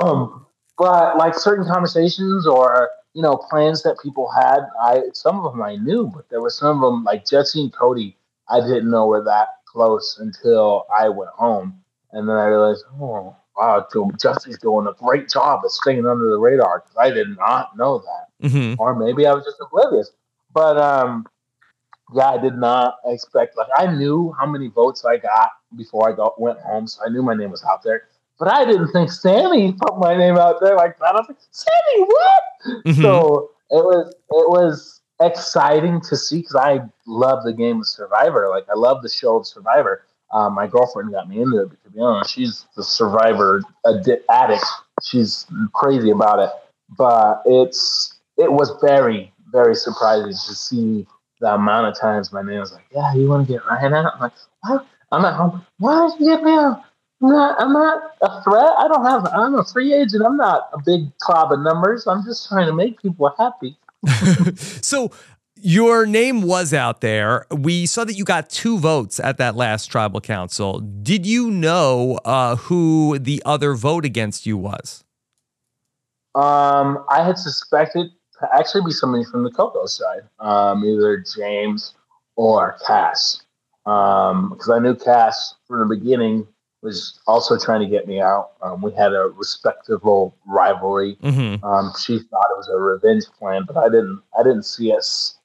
[0.03, 0.45] um,
[0.79, 5.61] but like certain conversations or you know plans that people had, I some of them
[5.61, 8.15] I knew, but there were some of them like Jesse and Cody.
[8.49, 11.79] I didn't know were that close until I went home,
[12.13, 13.85] and then I realized, oh wow,
[14.19, 17.99] Jesse's doing a great job of staying under the radar because I did not know
[17.99, 18.75] that Mhm.
[18.79, 20.11] or maybe I was just oblivious.
[20.53, 21.25] But um,
[22.13, 23.57] yeah, I did not expect.
[23.57, 27.09] Like I knew how many votes I got before I got, went home, so I
[27.09, 28.03] knew my name was out there.
[28.39, 31.07] But I didn't think Sami put my name out there like that.
[31.09, 32.41] I was like, Sami, what?
[32.85, 33.01] Mhm.
[33.01, 38.47] So it was it was exciting to see because I love the game of Survivor.
[38.49, 40.03] Like I love the show of Survivor.
[40.31, 41.69] Um, my girlfriend got me into it.
[41.83, 44.65] To be honest, she's the Survivor addi- addict.
[45.03, 46.49] She's crazy about it.
[46.97, 51.07] But it's it was very very surprising to see
[51.41, 54.13] the amount of times my name was like, "Yeah, you want to get Ryan out?"
[54.15, 55.65] I'm like, "What?" I'm at home.
[55.79, 56.83] Why did you get me out?
[57.21, 57.61] I'm not.
[57.61, 58.73] I'm not a threat.
[58.77, 59.25] I don't have.
[59.33, 60.23] I'm a free agent.
[60.25, 62.07] I'm not a big cloud of numbers.
[62.07, 63.77] I'm just trying to make people happy.
[64.55, 65.11] so
[65.55, 67.45] your name was out there.
[67.51, 70.79] We saw that you got two votes at that last tribal council.
[70.79, 75.03] Did you know uh, who the other vote against you was?
[76.35, 81.95] Um, I had suspected to actually be somebody from the Coco side, um, either James
[82.37, 83.41] or Cass,
[83.83, 86.47] because I knew Cass from the beginning
[86.81, 88.51] was also trying to get me out.
[88.61, 91.17] Um, we had a respectable rivalry.
[91.21, 91.63] Mm-hmm.
[91.63, 94.21] Um, she thought it was a revenge plan, but I didn't.
[94.37, 95.37] I didn't see us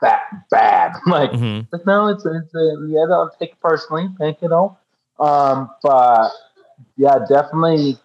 [0.00, 0.92] that bad.
[1.06, 1.66] like, Mhm.
[1.72, 4.76] like no, it's it's uh, yeah, don't take it personally, thank you know.
[5.18, 6.30] Um, but
[6.96, 7.98] yeah, definitely.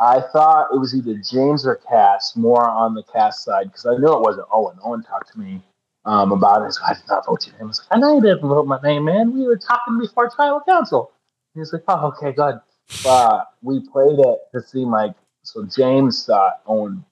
[0.00, 3.96] I thought it was either James or Cass, more on the Cass side because I
[3.96, 4.76] knew it wasn't Owen.
[4.82, 5.62] Owen talked to me
[6.04, 6.76] um, about it.
[6.82, 7.66] Like, I did not vote your name.
[7.66, 9.32] I was like, I know you didn't vote my name, man.
[9.32, 11.12] We were talking before tribal council.
[11.54, 12.60] He's like, oh, okay, good.
[13.02, 17.04] But we played it to see like so James thought Owen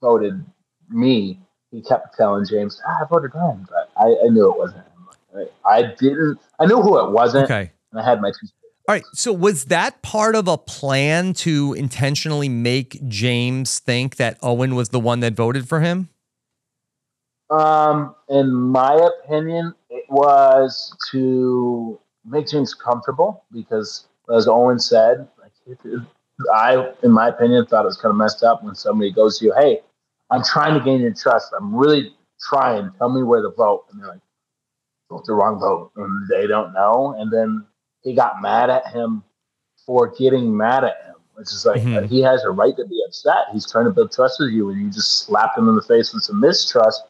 [0.00, 0.44] voted
[0.88, 1.40] me.
[1.70, 5.48] He kept telling James, ah, I voted him, but I, I knew it wasn't him.
[5.64, 6.38] I, I didn't.
[6.58, 7.70] I knew who it wasn't, Okay.
[7.92, 8.48] and I had my two.
[8.88, 9.04] All right.
[9.12, 14.88] So was that part of a plan to intentionally make James think that Owen was
[14.88, 16.08] the one that voted for him?
[17.50, 25.52] Um, in my opinion, it was to make things comfortable because, as Owen said, like
[25.66, 26.02] it, it-
[26.54, 29.44] I, in my opinion, thought it was kind of messed up when somebody goes to
[29.44, 29.82] you, "Hey,
[30.30, 31.52] I'm trying to gain your trust.
[31.54, 32.90] I'm really trying.
[32.96, 34.22] Tell me where to vote," and they're like,
[35.10, 37.14] "Vote the wrong vote," and they don't know.
[37.18, 37.66] And then
[38.00, 39.22] he got mad at him
[39.84, 42.06] for getting mad at him, which is like Mhm.
[42.06, 43.48] he has a right to be upset.
[43.52, 46.14] He's trying to build trust with you, and you just slapped him in the face
[46.14, 47.02] with some mistrust.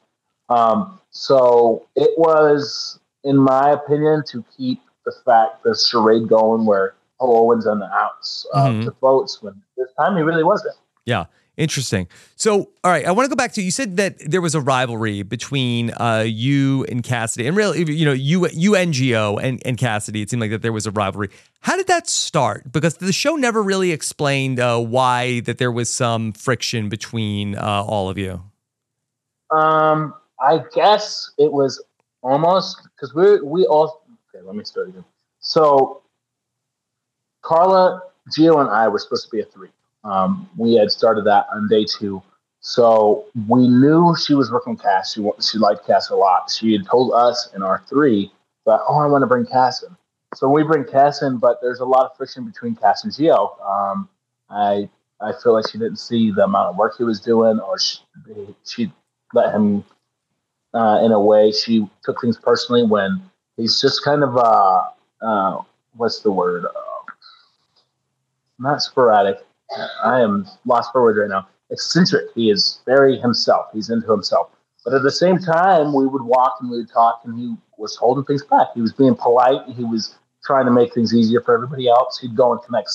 [0.49, 6.95] Um, so it was, in my opinion, to keep the fact the charade going where
[7.23, 8.85] oh, Owen's on the outs of Mhm.
[8.87, 10.75] the votes when this time he really wasn't.
[11.05, 11.27] Yeah.
[11.57, 12.09] Interesting.
[12.37, 14.61] So, all right, I want to go back to you said that there was a
[14.63, 19.77] rivalry between uh, you and Cassidy, and really, you know, you you NGO and, and
[19.77, 20.23] Cassidy.
[20.23, 21.29] It seemed like that there was a rivalry.
[21.61, 22.73] How did that start?
[22.73, 27.85] Because the show never really explained uh, why that there was some friction between uh,
[27.87, 28.43] all of you.
[29.51, 31.83] Um, I guess it was
[32.23, 34.00] almost because we we all.
[34.41, 35.05] Okay, let me start again.
[35.41, 36.03] So,
[37.43, 38.03] Karla,
[38.35, 39.69] Geo, and I were supposed to be a three.
[40.05, 42.23] Um, we had started that on day two,
[42.61, 45.13] so we knew she was working Cass.
[45.13, 46.51] She she liked Cass a lot.
[46.51, 48.33] She had told us in our three
[48.67, 49.95] that oh, I want to bring Cass in.
[50.35, 53.59] So we bring Cass in, but there's a lot of friction between Cass and Geo.
[53.63, 54.09] Um,
[54.49, 54.89] I
[55.21, 57.99] I feel like she didn't see the amount of work he was doing, or she,
[58.65, 58.93] she
[59.35, 59.85] let him
[60.73, 61.53] uh, in a way.
[61.53, 63.30] She took things personally when
[63.61, 64.83] he's just kind of uh,
[65.23, 65.63] uh,
[65.97, 66.65] what's the word?
[66.65, 67.13] Uh,
[68.59, 69.39] not sporadic.
[70.05, 71.49] I am lost for words right now.
[71.71, 72.27] Eccentric.
[72.35, 73.67] He is very himself.
[73.73, 74.51] He's into himself.
[74.85, 77.97] But at the same time, we would walk and we would talk, and he was
[77.97, 78.69] holding things back.
[78.75, 79.61] He was being polite.
[79.69, 82.19] He was trying to make things easier for everybody else.
[82.19, 82.89] He'd go and connect,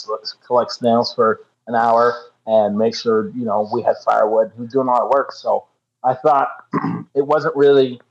[0.45, 2.15] collect snails for an hour
[2.47, 4.51] and make sure you know we had firewood.
[4.55, 5.31] He was doing a lot of work.
[5.31, 5.65] So
[6.03, 6.47] I thought
[7.15, 8.01] it wasn't really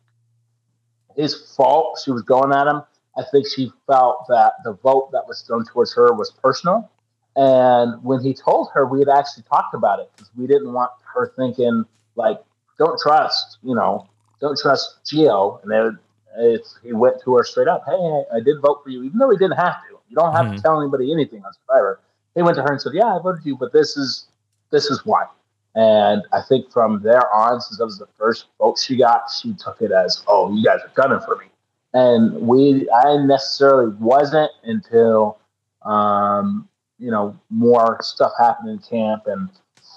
[1.16, 2.00] his fault.
[2.04, 2.82] She was going at him.
[3.16, 6.90] I think she felt that the vote that was thrown towards her was personal.
[7.36, 10.90] And when he told her, we had actually talked about it because we didn't want
[11.14, 11.84] her thinking
[12.16, 12.40] like,
[12.78, 14.06] "Don't trust," you know,
[14.40, 15.98] "Don't trust Geo." And then
[16.36, 19.30] it's, he went to her straight up, "Hey, I, did vote for you, even though
[19.30, 19.98] he didn't have to.
[20.08, 20.56] You don't have Mhm.
[20.56, 22.00] to tell anybody anything on Survivor."
[22.34, 24.26] He went to her and said, "Yeah, I voted you, but this is
[24.70, 25.26] this is why."
[25.74, 29.54] And I think from there on, since that was the first vote she got, she
[29.54, 31.46] took it as, "Oh, you guys are gunning for me."
[31.92, 35.38] And we, I necessarily wasn't until,
[35.84, 39.48] um, you know, more stuff happened in camp, and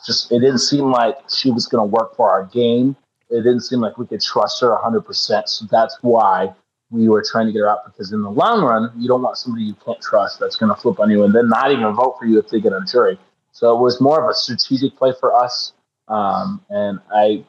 [0.06, 2.96] just it didn't seem like she was going to work for our game.
[3.30, 5.50] It didn't seem like we could trust her 100%.
[5.50, 6.54] So that's why
[6.90, 9.38] we were trying to get her out because in the long run, you don't want
[9.38, 12.16] somebody you can't trust that's going to flip on you and then not even vote
[12.18, 13.20] for you if they get a jury.
[13.58, 15.74] So it was more of a strategic play for us.
[16.10, 17.44] Um, and I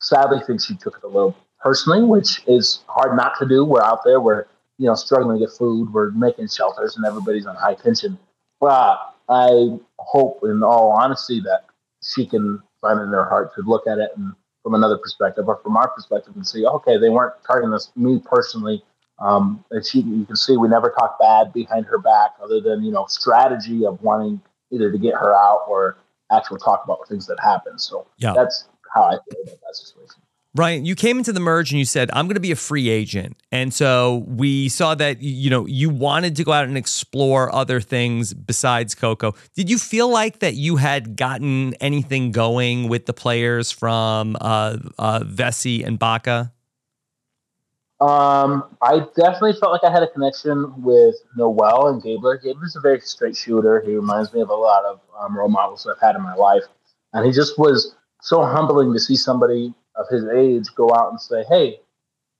[0.00, 3.64] sadly think she took it a little personally, which is hard not to do.
[3.64, 4.44] We're out there, we're
[4.78, 8.16] you know struggling to get food, we're making shelters, and everybody's on high tension.
[8.60, 11.64] But I hope, in all honesty, that
[12.04, 15.56] she can find in her heart to look at it and from another perspective, or
[15.56, 18.84] from our perspective, and see, okay, they weren't targeting us, me personally.
[19.18, 22.84] Um, and she, you can see, we never talk bad behind her back, other than
[22.84, 25.98] you know strategy of wanting either to get her out or
[26.30, 27.78] actual talk about the things that happen.
[27.78, 28.34] So Yeah.
[28.34, 30.22] that's how I feel about that situation.
[30.54, 32.88] Ryan, you came into the merge and you said, I'm going to be a free
[32.88, 33.36] agent.
[33.52, 37.80] And so we saw that, you know, you wanted to go out and explore other
[37.80, 39.34] things besides Coco.
[39.54, 44.78] Did you feel like that you had gotten anything going with the players from uh,
[44.98, 46.50] uh, Vesi and Baka?
[48.00, 52.38] Um, I definitely felt like I had a connection with Noelle and Gabler.
[52.38, 53.80] Gabler's a very straight shooter.
[53.80, 56.62] He reminds me of a lot of um, role models I've had in my life,
[57.12, 61.20] and he just was so humbling to see somebody of his age go out and
[61.20, 61.80] say, "Hey,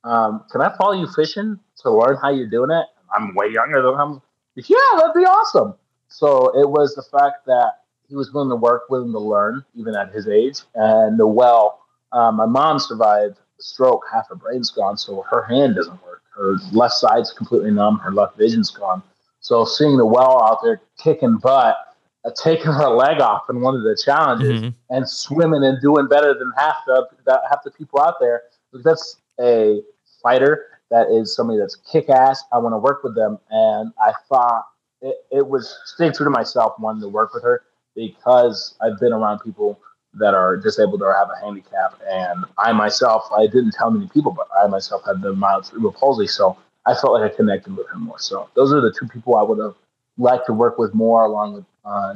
[0.04, 3.82] um, can I follow you fishing to learn how you're doing it?" I'm way younger
[3.82, 4.22] than him.
[4.54, 5.74] Yeah, that'd be awesome.
[6.06, 9.96] So it was the fact that he was willing to work, willing to learn, even
[9.96, 10.60] at his age.
[10.74, 11.80] And Noelle,
[12.12, 16.22] uh, my mom survived stroke, half her brain's gone, so her hand doesn't work.
[16.36, 17.98] Her left side's completely numb.
[17.98, 19.02] Her left vision's gone.
[19.40, 21.76] So seeing the well out there kicking butt,
[22.24, 24.74] uh, taking her leg off in one of the challenges, Mhm.
[24.90, 28.42] and swimming and doing better than half the that, half the people out there.
[28.72, 29.82] That's a
[30.22, 30.66] fighter.
[30.90, 32.42] That is somebody that's kick ass.
[32.52, 34.64] I want to work with them, and I thought
[35.00, 37.62] it, it was staying true to myself wanting to work with her
[37.94, 39.78] because I've been around people
[40.14, 44.32] that are disabled or have a handicap, and I myself I didn't tell many people,
[44.32, 47.88] but I myself had the mild cerebral palsy, so I felt like I connected with
[47.90, 48.18] him more.
[48.18, 49.74] So those are the two people I would have
[50.16, 52.14] liked to work with more, along with uh,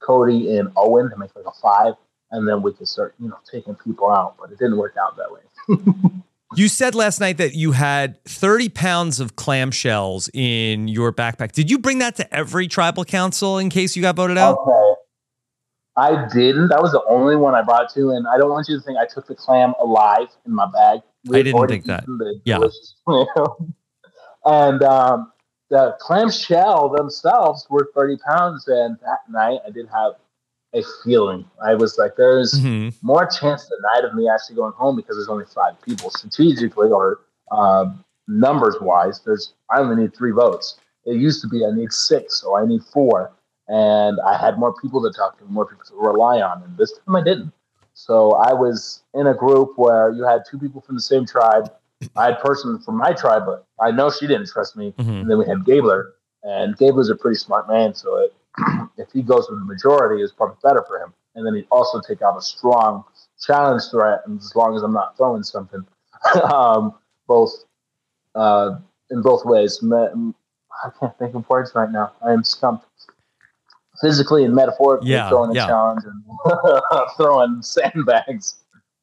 [0.00, 1.94] Cody and Owen to make like a five,
[2.30, 4.36] and then we could start, you know, taking people out.
[4.38, 6.20] But it didn't work out that way.
[6.56, 11.50] You said last night that you had 30 pounds of clamshells in your backpack.
[11.50, 14.58] Did you bring that to every tribal council in case you got voted out?
[14.58, 15.00] Okay.
[15.96, 16.68] I didn't.
[16.68, 18.98] That was the only one I brought to, and I don't want you to think
[18.98, 21.00] I took the clam alive in my bag.
[21.32, 22.04] I didn't think that.
[22.06, 22.58] the Yeah.
[24.44, 25.32] and um,
[25.70, 30.14] the clam shell themselves were 30 pounds, and that night I did have
[30.74, 31.44] a feeling.
[31.64, 32.92] I was like, there's Mhm.
[33.02, 37.20] more chance tonight of me actually going home because there's only five people strategically or
[37.52, 37.86] uh,
[38.26, 39.20] numbers wise.
[39.20, 40.76] There's I only need three votes.
[41.04, 43.30] It used to be I need six, so I need four,
[43.68, 46.92] and I had more people to talk to, more people to rely on, and this
[46.92, 47.52] time I didn't.
[47.94, 51.72] So I was in a group where you had two people from the same tribe.
[52.16, 54.92] I had a person from my tribe, but I know she didn't trust me.
[54.98, 55.22] Mhm.
[55.22, 58.34] And then we had Gabler, and Gabler's a pretty smart man, so it,
[58.98, 61.14] if he goes with the majority, it's probably better for him.
[61.34, 63.04] And then he'd also take out a strong
[63.40, 65.84] challenge threat, and as long as I'm not throwing something,
[66.52, 66.94] um,
[67.26, 67.64] both
[68.34, 68.78] uh,
[69.10, 69.82] in both ways.
[69.82, 72.12] I can't think of words right now.
[72.26, 72.86] I am stumped.
[74.04, 75.66] Physically and metaphorically Yeah, throwing a yeah.
[75.66, 76.22] challenge and
[77.16, 78.56] throwing sandbags.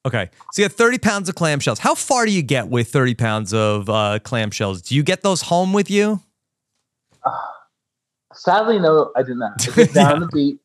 [0.05, 0.29] Okay.
[0.51, 1.79] So you have 30 pounds of clamshells.
[1.79, 4.83] How far do you get with 30 pounds of uh, clamshells?
[4.87, 6.21] Do you get those home with you?
[8.33, 9.67] Sadly, no, I did not.
[9.67, 10.19] I get down Yeah.
[10.19, 10.59] the beach.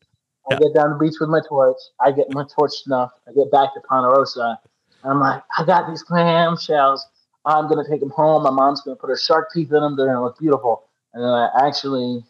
[0.49, 0.59] I Yeah.
[0.59, 1.77] get down the beach with my torch.
[1.99, 3.19] I get my torch snuffed.
[3.27, 4.59] I get back to Ponderosa.
[5.03, 6.99] And I'm like, I got these clamshells.
[7.45, 8.43] I'm gonna take them home.
[8.43, 9.95] My mom's gonna put her shark teeth in them.
[9.97, 10.83] They're gonna look beautiful.
[11.13, 12.23] And then I actually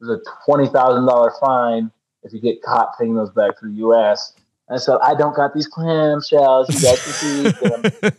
[0.00, 1.90] there's a twenty thousand dollar fine
[2.22, 4.32] if you get caught taking those back to the U.S.
[4.68, 6.68] And so I don't got these clam shells.
[6.74, 7.82] You guys can see them.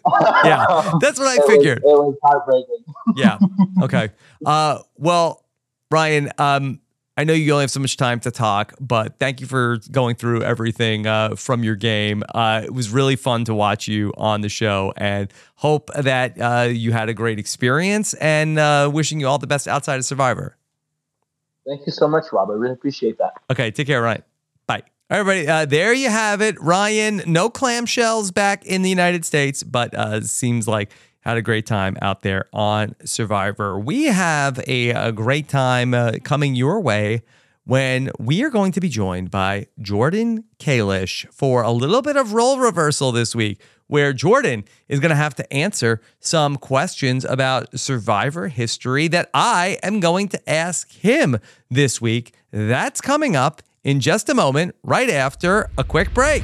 [0.46, 1.78] Yeah, that's what I It was- figured.
[1.80, 2.84] it was heartbreaking.
[3.16, 3.38] yeah.
[3.84, 4.10] Okay.
[4.46, 5.44] Uh, well,
[5.92, 6.80] Ryan, um,
[7.18, 10.16] I know you only have so much time to talk, but thank you for going
[10.16, 12.24] through everything uh, from your game.
[12.34, 16.68] Uh, it was really fun to watch you on the show, and hope that uh,
[16.70, 18.14] you had a great experience.
[18.16, 20.56] And uh, wishing you all the best outside of Survivor.
[21.68, 22.50] Thank you so much, Rob.
[22.50, 23.34] I really appreciate that.
[23.52, 24.24] Okay, take care, Ryan.
[24.68, 24.84] Bye.
[25.10, 25.48] All right, everybody.
[25.48, 26.60] Uh, there you have it.
[26.62, 31.66] Ryan, no clamshells back in the United States, but uh, seems like had a great
[31.66, 33.78] time out there on Survivor.
[33.78, 37.24] We have a, a great time uh, coming your way
[37.68, 42.32] when we are going to be joined by Jordan Kalish for a little bit of
[42.32, 47.78] role reversal this week, where Jordan is going to have to answer some questions about
[47.78, 52.34] Survivor history that I am going to ask him this week.
[52.52, 56.44] That's coming up in just a moment, right after a quick break.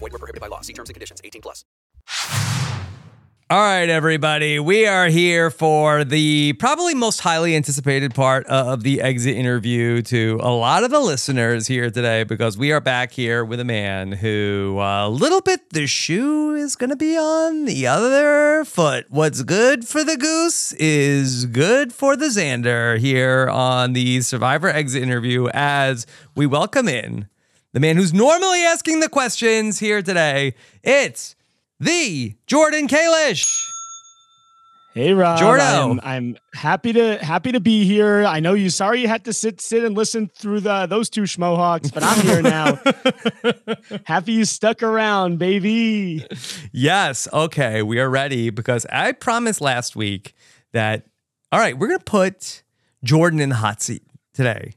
[0.00, 0.62] Void were prohibited by law.
[0.62, 1.20] See terms and conditions.
[1.22, 1.64] 18 plus.
[3.50, 4.60] All right, everybody.
[4.60, 10.38] We are here for the probably most highly anticipated part of the exit interview to
[10.40, 14.12] a lot of the listeners here today because we are back here with a man
[14.12, 19.06] who uh, a little bit the shoe is going to be on the other foot.
[19.08, 25.02] What's good for the goose is good for the Xander here on the Survivor exit
[25.02, 27.28] interview as we welcome in
[27.72, 30.54] the man who's normally asking the questions here today.
[30.82, 31.36] It's
[31.78, 33.66] the Jordan Kalish.
[34.92, 35.92] Hey Rob, Jordo.
[35.92, 38.24] I'm, I'm happy to happy to be here.
[38.24, 38.70] I know you.
[38.70, 42.20] Sorry you had to sit sit and listen through the those two schmohawks, but I'm
[42.26, 42.80] here now.
[44.04, 46.26] happy you stuck around, baby.
[46.72, 47.28] Yes.
[47.32, 47.82] Okay.
[47.82, 50.34] We are ready because I promised last week
[50.72, 51.06] that,
[51.52, 52.64] all right, we're going to put
[53.04, 54.02] Jordan in the hot seat
[54.34, 54.74] today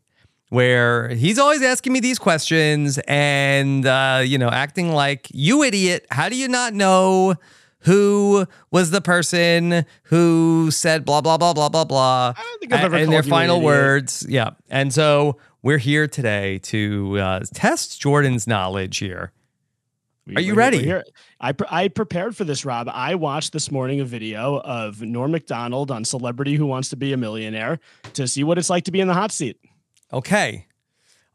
[0.54, 6.06] where he's always asking me these questions and, uh, you know, acting like, you idiot,
[6.12, 7.34] how do you not know
[7.80, 12.34] who was the person who said blah, blah, blah, blah, blah, blah?
[12.38, 14.28] I don't think I've ever and their final words.
[14.30, 14.52] Yeah.
[14.70, 19.32] And so we're here today to uh, test Jordan's knowledge here.
[20.28, 20.84] We- Are you ready?
[20.84, 21.04] here.
[21.42, 22.88] I pre- I prepared for this, Rob.
[22.94, 27.12] I watched this morning a video of Norm Macdonald on Celebrity Who Wants to Be
[27.12, 27.80] a Millionaire
[28.14, 29.58] to see what it's like to be in the hot seat.
[30.14, 30.68] Okay.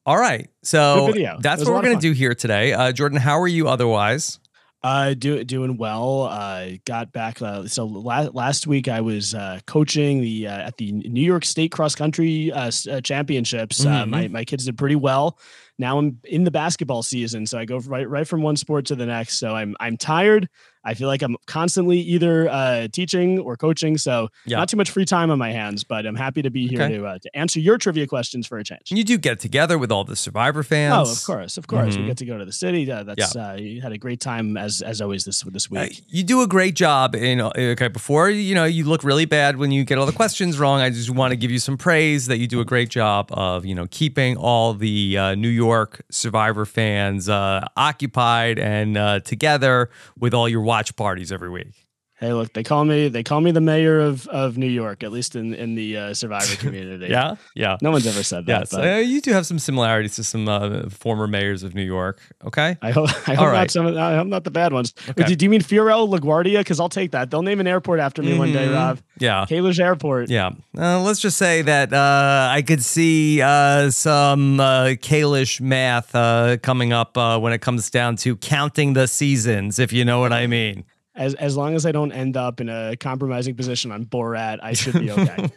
[0.06, 0.48] All right.
[0.62, 2.72] So that's It was a what we're going to do here today.
[2.72, 4.38] Uh, Jordan, how are you otherwise?
[4.82, 6.22] Uh, do, doing well.
[6.22, 7.42] Uh, got back.
[7.42, 11.44] Uh, so la- last week I was uh, coaching the uh, at the New York
[11.44, 13.84] State Cross Country uh, uh, Championships.
[13.84, 14.08] Uh, Mhm.
[14.08, 15.36] my my kids did pretty well.
[15.80, 18.94] Now I'm in the basketball season, so I go right right from one sport to
[18.94, 19.38] the next.
[19.38, 20.48] So I'm I'm tired.
[20.90, 23.98] I feel like I'm constantly either uh, teaching or coaching.
[23.98, 24.58] So Yeah.
[24.58, 26.96] not too much free time on my hands, but I'm happy to be here Okay.
[26.96, 28.86] to uh, to answer your trivia questions for a change.
[28.90, 30.94] You do get together with all the Survivor fans.
[30.96, 31.94] Oh, of course, of course.
[31.94, 32.00] Mhm.
[32.00, 32.90] We get to go to the city.
[32.90, 36.02] Uh, that's uh, you had a great time as as always this this Uh, week.
[36.08, 39.70] you do a great job in okay before you know you look really bad when
[39.72, 42.38] you get all the questions wrong i just want to give you some praise that
[42.38, 46.64] you do a great job of you know keeping all the uh, new york survivor
[46.64, 51.87] fans uh, occupied and uh, together with all your watch parties every week
[52.20, 55.12] Hey, look, they call me they call me the mayor of of New York, at
[55.12, 57.06] least in in the uh, survivor community.
[57.08, 58.60] yeah yeah no one's ever said that.
[58.60, 61.84] yes but uh, you do have some similarities to some uh, former mayors of new
[61.84, 63.70] york okay I hope I hope All not right.
[63.70, 63.86] some.
[63.86, 64.94] of- I hope not the bad ones.
[65.10, 65.24] Okay.
[65.24, 66.58] Do, do you mean Fiorello LaGuardia?
[66.58, 67.30] Because I'll take that.
[67.30, 68.74] They'll name an airport after me one day, Mhm.
[68.74, 68.98] Rob.
[69.18, 70.28] yeah Kalish Airport.
[70.30, 70.50] Yeah.
[70.76, 76.56] Uh, let's just say that uh, I could see uh, some uh, Kalish math uh,
[76.62, 80.32] coming up uh, when it comes down to counting the seasons, if you know what
[80.32, 80.84] I mean.
[81.18, 84.72] As as long as I don't end up in a compromising position on Borat, I
[84.72, 85.48] should be okay.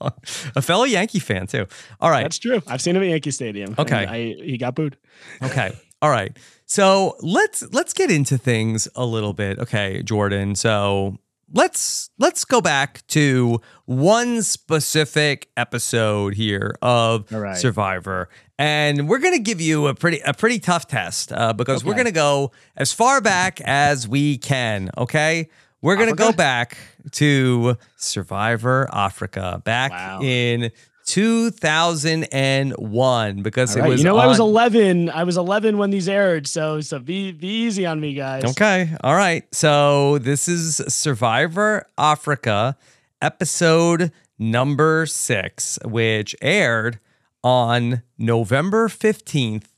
[0.54, 1.66] A fellow Yankee fan, too.
[2.00, 2.22] All right.
[2.22, 2.60] That's true.
[2.66, 3.74] I've seen him at Yankee Stadium.
[3.78, 4.06] Okay.
[4.06, 4.98] I, he got booed.
[5.42, 5.74] Okay.
[6.02, 6.36] All right.
[6.66, 9.58] So let's let's get into things a little bit.
[9.58, 10.54] Okay, Jordan.
[10.54, 11.16] So
[11.52, 17.56] let's let's go back to one specific episode here of right.
[17.56, 18.28] Survivor,
[18.58, 22.10] and we're gonna give you a pretty a pretty tough test uh, because we're gonna
[22.12, 24.90] go as far back as we can.
[24.96, 25.48] Okay.
[25.82, 26.76] We're gonna go back
[27.12, 30.20] to Survivor Africa back Wow.
[30.22, 30.70] in
[31.06, 35.10] 2001 because All it was You know, I was 11.
[35.10, 38.44] I was 11 when these aired, so so be be easy on me, guys.
[38.44, 38.94] Okay.
[39.02, 39.44] All right.
[39.54, 42.76] So this is Survivor Africa,
[43.22, 46.98] episode number six, which aired
[47.42, 49.68] on November 15th,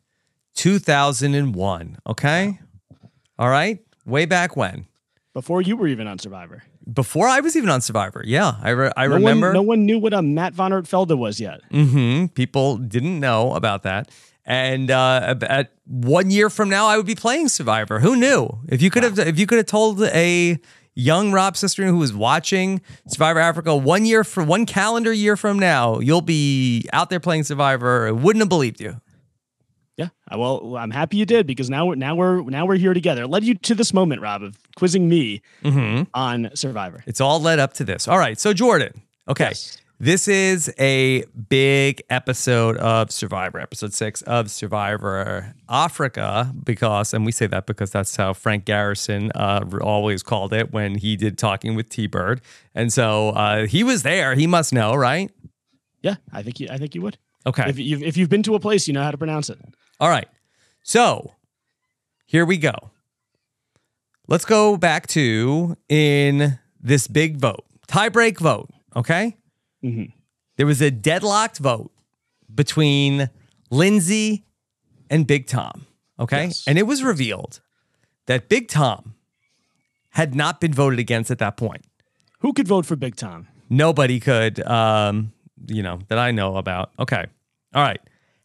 [0.54, 1.98] 2001.
[2.06, 2.58] Okay.
[3.38, 3.78] All right.
[4.06, 4.86] Way back when.
[5.34, 6.64] Before you were even on Survivor.
[6.92, 8.22] Before I was even on Survivor.
[8.24, 8.54] Yeah.
[8.62, 9.48] I, re- I no remember.
[9.48, 11.60] One, no one knew what a Matt von Ertfelda was yet.
[11.70, 14.10] hmm People didn't know about that.
[14.46, 18.00] And uh, at one year from now, I would be playing Survivor.
[18.00, 18.48] Who knew?
[18.68, 20.58] If you could have, if you could have told a
[20.94, 25.58] young Rob sister who was watching Survivor Africa one year for one calendar year from
[25.58, 28.08] now, you'll be out there playing Survivor.
[28.08, 28.98] I wouldn't have believed you.
[29.98, 30.08] Yeah.
[30.34, 33.24] Well, I'm happy you did because now we're now we're now we're here together.
[33.24, 36.04] It led you to this moment, Rob, of quizzing me Mm-hmm.
[36.14, 37.02] on Survivor.
[37.06, 38.06] It's all led up to this.
[38.08, 38.38] All right.
[38.38, 39.52] So, Jordan, okay.
[40.00, 47.32] This is a big episode of Survivor, episode six of Survivor Africa, because, and we
[47.32, 51.74] say that because that's how Frank Garrison uh, always called it when he did Talking
[51.74, 52.40] with T Bird.
[52.76, 54.36] And so uh, he was there.
[54.36, 55.32] He must know, right?
[56.02, 57.18] Yeah, I think you I think you would.
[57.44, 57.68] Okay.
[57.68, 59.58] If you've if you've been to a place, you know how to pronounce it.
[60.00, 60.28] All right.
[60.82, 61.32] So
[62.26, 62.90] here we go.
[64.26, 68.70] Let's go back to in this big vote, tiebreak vote.
[68.94, 69.36] Okay.
[69.82, 70.12] Mhm.
[70.56, 71.90] There was a deadlocked vote
[72.54, 73.30] between
[73.70, 74.44] Lindsay
[75.10, 75.86] and Big Tom.
[76.18, 76.50] Okay.
[76.66, 77.60] And it was revealed
[78.26, 79.14] that Big Tom
[80.10, 81.84] had not been voted against at that point.
[82.40, 83.46] Who could vote for Big Tom?
[83.70, 85.32] Nobody could, um,
[85.68, 86.90] you know, that I know about.
[86.98, 87.26] Okay.
[87.74, 88.00] All right.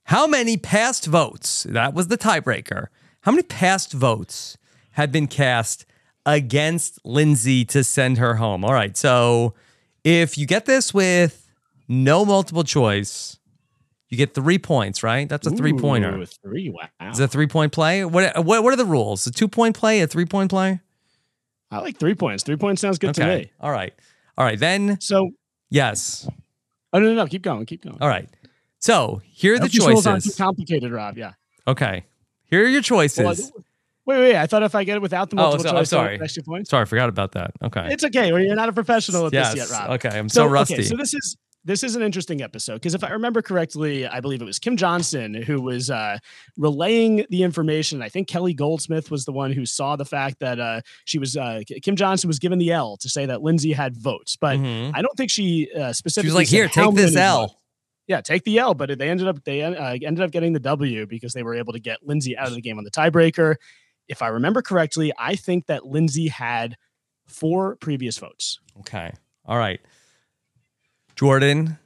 [0.06, 1.64] How many past votes?
[1.64, 2.88] That was the tiebreaker.
[3.22, 4.58] How many past votes
[4.92, 5.86] had been cast
[6.26, 8.66] against Lindsay to send her home?
[8.66, 8.96] All right.
[8.98, 9.54] So
[10.04, 11.48] if you get this with
[11.88, 13.40] no multiple choice,
[14.10, 15.28] you get three points, right?
[15.28, 16.24] That's a three pointer.
[16.44, 16.70] Three.
[16.70, 17.12] Wow.
[17.12, 18.06] Is a three point play?
[18.06, 19.26] What, what what are the rules?
[19.26, 20.82] A two point play, a three point play?
[21.72, 22.44] I like three points.
[22.44, 23.52] Three points sounds good to me.
[23.60, 23.94] All right.
[24.38, 24.60] All right.
[24.60, 25.32] Then So
[25.72, 26.28] yes.
[26.92, 27.98] oh no no no keep going keep going.
[28.02, 28.30] All right.
[28.84, 30.36] So here are the rules aren't choices.
[30.36, 31.18] too complicated, Rob.
[31.18, 31.34] Yeah.
[31.66, 32.04] Okay.
[32.44, 33.24] Here are your choices.
[33.24, 33.62] Well, I-
[34.06, 34.36] wait wait.
[34.36, 36.18] I thought if I get it without the oh, multiple so, I'm choice, I sorry.
[36.18, 36.70] get extra points.
[36.70, 37.52] Sorry, I forgot about that.
[37.64, 37.88] Okay.
[37.92, 38.34] It's okay.
[38.34, 39.54] Well, you're not a professional at yes.
[39.54, 39.92] this yet, Rob.
[39.92, 40.10] Okay.
[40.10, 40.74] I'm so, rusty.
[40.74, 44.20] Okay, so this is this is an interesting episode because if I remember correctly, I
[44.20, 46.18] believe it was Kim Johnson who was uh,
[46.58, 48.02] relaying the information.
[48.02, 51.38] I think Kelly Goldsmith was the one who saw the fact that uh, she was
[51.38, 54.92] uh, Kim Johnson was given the L to say that Lindsay had votes, but Mhm.
[54.94, 56.36] I don't think she uh, specifically.
[56.36, 57.56] like, said "Here, take this L." votes.
[58.08, 61.06] Yeah, take the L, but they ended up they uh, ended up getting the W
[61.06, 63.56] because they were able to get Lindsay out of the game on the tiebreaker.
[64.08, 66.76] If I remember correctly, I think that Lindsay had
[67.26, 68.60] four previous votes.
[68.80, 69.14] Okay.
[69.46, 69.80] All right.
[71.16, 71.78] Jordan,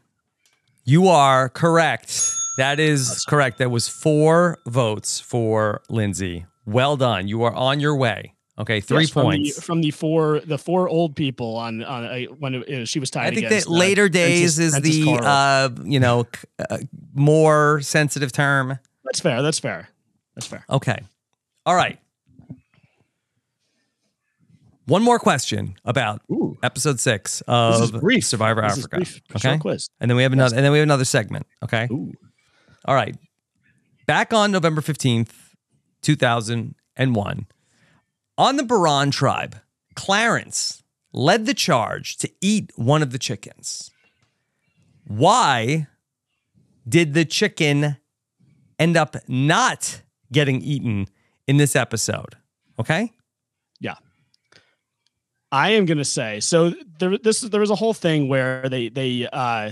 [0.86, 2.32] you are correct.
[2.58, 3.60] That is correct.
[3.60, 6.46] That was four votes for Lindsay.
[6.66, 7.28] Well done.
[7.28, 8.34] You are on your way.
[8.60, 9.64] Okay, three Yes, from the- points.
[9.64, 13.12] from the, four the four old people on on uh, when it, uh, she was
[13.12, 13.28] tied.
[13.28, 16.26] I think against, that uh, later days Princess- is Princess the uh, you know
[16.70, 16.78] uh,
[17.14, 18.80] more sensitive term.
[19.04, 19.42] that's fair.
[19.44, 19.90] That's fair.
[20.36, 20.66] That's fair.
[20.70, 20.98] Okay.
[21.68, 22.00] All right.
[24.86, 26.22] One more question about
[26.64, 28.24] episode six This is of brief.
[28.26, 28.96] Survivor This is Africa.
[28.98, 29.22] brief.
[29.36, 29.58] Okay.
[29.58, 29.90] quiz.
[30.00, 31.46] And then we have another and then we have another segment.
[31.64, 31.88] Okay.
[31.92, 32.14] Ooh.
[32.86, 33.16] All right.
[34.06, 35.32] Back on November 15th,
[36.02, 37.48] 2001,
[38.38, 39.58] on the Boran tribe,
[39.96, 43.92] Clarence led the charge to eat one of the chickens.
[45.08, 45.88] Why
[46.88, 47.98] did the chicken
[48.78, 51.08] end up not getting eaten
[51.48, 52.36] in this episode?
[52.80, 53.12] Okay.
[53.80, 53.96] Yeah.
[55.52, 56.74] I am gonna say so.
[57.00, 59.72] There, this there was a whole thing where they they uh,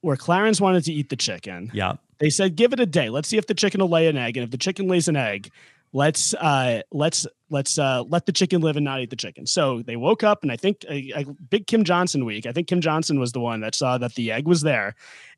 [0.00, 1.70] where Clarence wanted to eat the chicken.
[1.72, 1.94] Yeah.
[2.18, 3.08] They said, "Give it a day.
[3.08, 5.16] Let's see if the chicken will lay an egg, and if the chicken lays an
[5.16, 5.50] egg,
[5.94, 9.80] let's uh, let's let's uh, let the chicken live and not eat the chicken." So
[9.80, 12.44] they woke up, and I think a, a big Kim Johnson week.
[12.44, 14.94] I think Kim Johnson was the one that saw that the egg was there,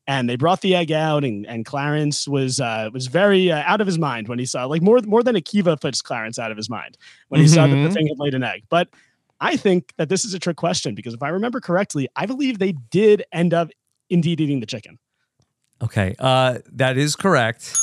[0.08, 3.80] and they brought the egg out, and and Clarence was uh, was very uh, out
[3.80, 6.56] of his mind when he saw like more more than Akiva puts Clarence out of
[6.56, 6.98] his mind
[7.28, 7.94] when he saw that the Mhm.
[7.94, 8.88] thing had laid an egg, but.
[9.38, 12.58] I think that this is a trick question because if I remember correctly, I believe
[12.58, 13.68] they did end up
[14.08, 14.98] indeed eating the chicken.
[15.82, 17.76] Okay, uh, that is correct.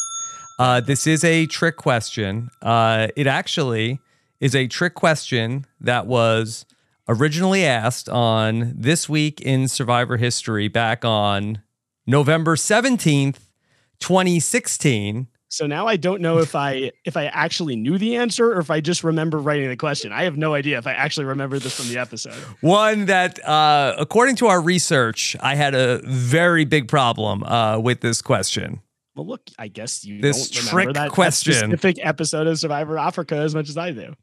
[0.60, 2.50] Uh, this is a trick question.
[2.62, 4.00] Uh, it actually
[4.40, 6.66] is a trick question that was
[7.08, 11.62] originally asked on This Week in Survivor History back on
[12.06, 13.40] November 17th,
[14.00, 15.28] 2016.
[15.50, 18.72] So now I don't know if I if I actually knew the answer or if
[18.72, 20.12] I just remember writing the question.
[20.12, 22.34] I have no idea if I actually remember this from the episode.
[22.62, 28.02] One that, uh, according to our research, I had a very big problem uh, with
[28.02, 28.82] this question.
[29.16, 31.54] Well, look, I guess you This don't remember that, that question.
[31.54, 34.16] specific episode of Survivor Africa as much as I do.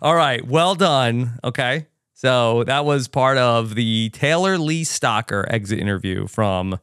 [0.00, 0.46] All right.
[0.46, 1.38] Well done.
[1.42, 1.86] Okay.
[2.14, 6.78] So that was part of the Taylor Lee Stocker exit interview from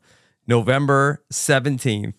[0.47, 2.13] November 17th,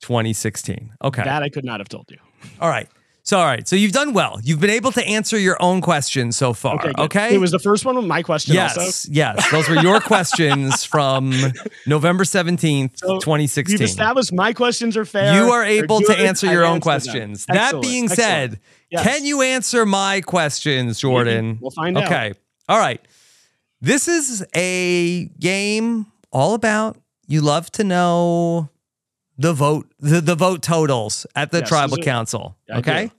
[0.00, 0.94] 2016.
[1.04, 1.22] Okay.
[1.24, 2.18] That I could not have told you.
[2.60, 2.88] all right.
[3.24, 3.66] So, all right.
[3.68, 4.40] So you've done well.
[4.42, 6.74] You've been able to answer your own questions so far.
[6.74, 7.34] Okay, Okay.
[7.34, 8.76] It was the first one with my question yes.
[8.76, 9.08] also.
[9.12, 9.48] Yes.
[9.52, 11.32] Those were your questions from
[11.86, 13.74] November 17th, So 2016.
[13.74, 15.34] We've established my questions are fair.
[15.34, 17.46] You are able to answer your own questions.
[17.46, 18.58] That being said,
[18.90, 19.04] Yes.
[19.04, 21.58] can you answer my questions, Jordan?
[21.60, 22.04] We'll find out.
[22.04, 22.34] Okay.
[22.68, 23.00] All right.
[23.80, 28.68] This is a game all about you love to know
[29.38, 32.56] the vote the, the vote totals at the Yes, tribal are- council.
[32.72, 33.06] I okay.
[33.06, 33.12] do.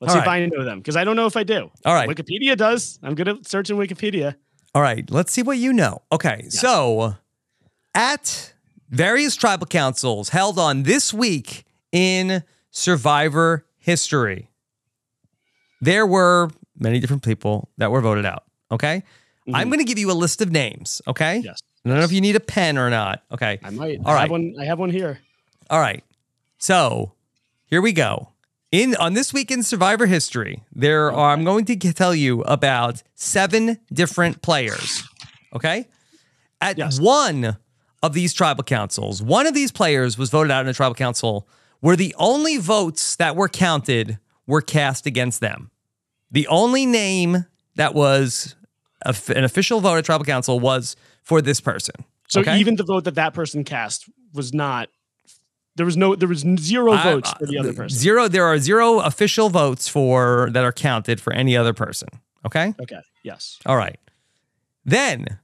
[0.00, 0.28] Let's All see if.
[0.28, 1.70] I know them because I don't know if I do.
[1.84, 2.08] All right.
[2.08, 2.98] Wikipedia does.
[3.02, 4.34] I'm good at searching Wikipedia.
[4.74, 6.00] All right, let's see what you know.
[6.12, 7.16] Okay, so
[7.94, 8.52] at
[8.88, 14.48] various tribal councils held on this week in Survivor history,
[15.80, 18.44] there were many different people that were voted out.
[18.70, 19.02] Okay,
[19.52, 21.02] I'm going to give you a list of names.
[21.08, 21.46] Okay, Mm-hmm.
[21.46, 21.58] Yes.
[21.84, 23.22] I don't know if you need a pen or not.
[23.32, 23.98] Okay, I might.
[24.04, 24.20] All I right.
[24.22, 24.54] have one.
[24.60, 25.18] I have one here.
[25.70, 26.02] All right.
[26.58, 27.12] So
[27.64, 28.30] here we go.
[28.72, 33.04] In on this week in Survivor history, there are I'm going to tell you about
[33.14, 35.04] seven different players.
[35.54, 35.88] Okay.
[36.60, 37.56] At one
[38.02, 41.48] of these tribal councils, one of these players was voted out in a tribal council
[41.78, 45.70] where the only votes that were counted were cast against them.
[46.32, 47.46] The only name
[47.76, 48.56] that was
[49.02, 51.94] a an official vote at tribal council was for this person.
[52.28, 52.58] So okay?
[52.58, 54.88] even the vote that that person cast was not.
[55.80, 56.14] There was no.
[56.14, 57.98] There was zero I- votes uh, for the other person.
[57.98, 58.28] Zero.
[58.28, 62.08] There are zero official votes for that are counted for any other person.
[62.44, 62.74] Okay.
[62.78, 63.00] Okay.
[63.22, 63.58] Yes.
[63.64, 63.98] All right.
[64.84, 65.38] Then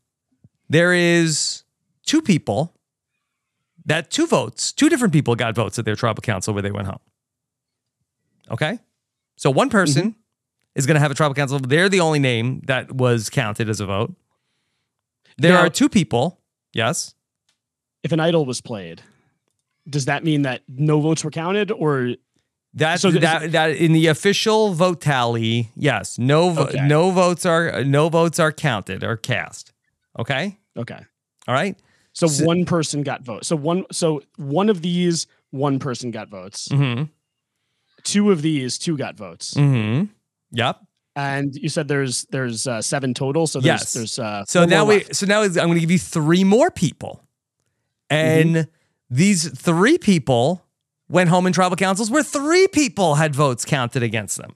[0.68, 1.62] there is
[2.04, 2.74] two people
[3.86, 6.86] that two votes, two different people got votes at their tribal council where they went
[6.86, 7.00] home.
[8.50, 8.78] Okay.
[9.36, 9.72] So one mm-hmm.
[9.72, 10.16] person
[10.74, 11.58] is going to have a tribal council.
[11.60, 14.14] They're the only name that was counted as a vote.
[15.38, 16.42] There Now- are two people.
[16.74, 17.14] Yes.
[18.02, 19.00] If an idol was played,
[19.88, 22.14] does that mean that no votes were counted, or
[22.74, 26.86] That So is that that in the official vote tally, yes, no vo- Okay.
[26.86, 29.72] no votes are no votes are counted or cast.
[30.18, 31.00] Okay, okay?
[31.48, 31.78] all right.
[32.12, 33.46] So, So- one person got votes.
[33.48, 33.84] So one.
[33.92, 36.68] So one of these, one person got votes.
[36.68, 37.04] Mm-hmm.
[38.04, 39.54] Two of these, two got votes.
[39.54, 40.06] Mm-hmm.
[40.52, 40.80] Yep.
[41.16, 43.46] And you said there's there's uh, seven total.
[43.46, 43.92] So there's, yes.
[43.94, 45.16] there's uh, so now we left.
[45.16, 47.22] so now I'm going to give you three more people,
[48.10, 48.70] and Mm-hmm.
[49.10, 50.64] These three people
[51.08, 54.54] went home in tribal councils where three people had votes counted against them.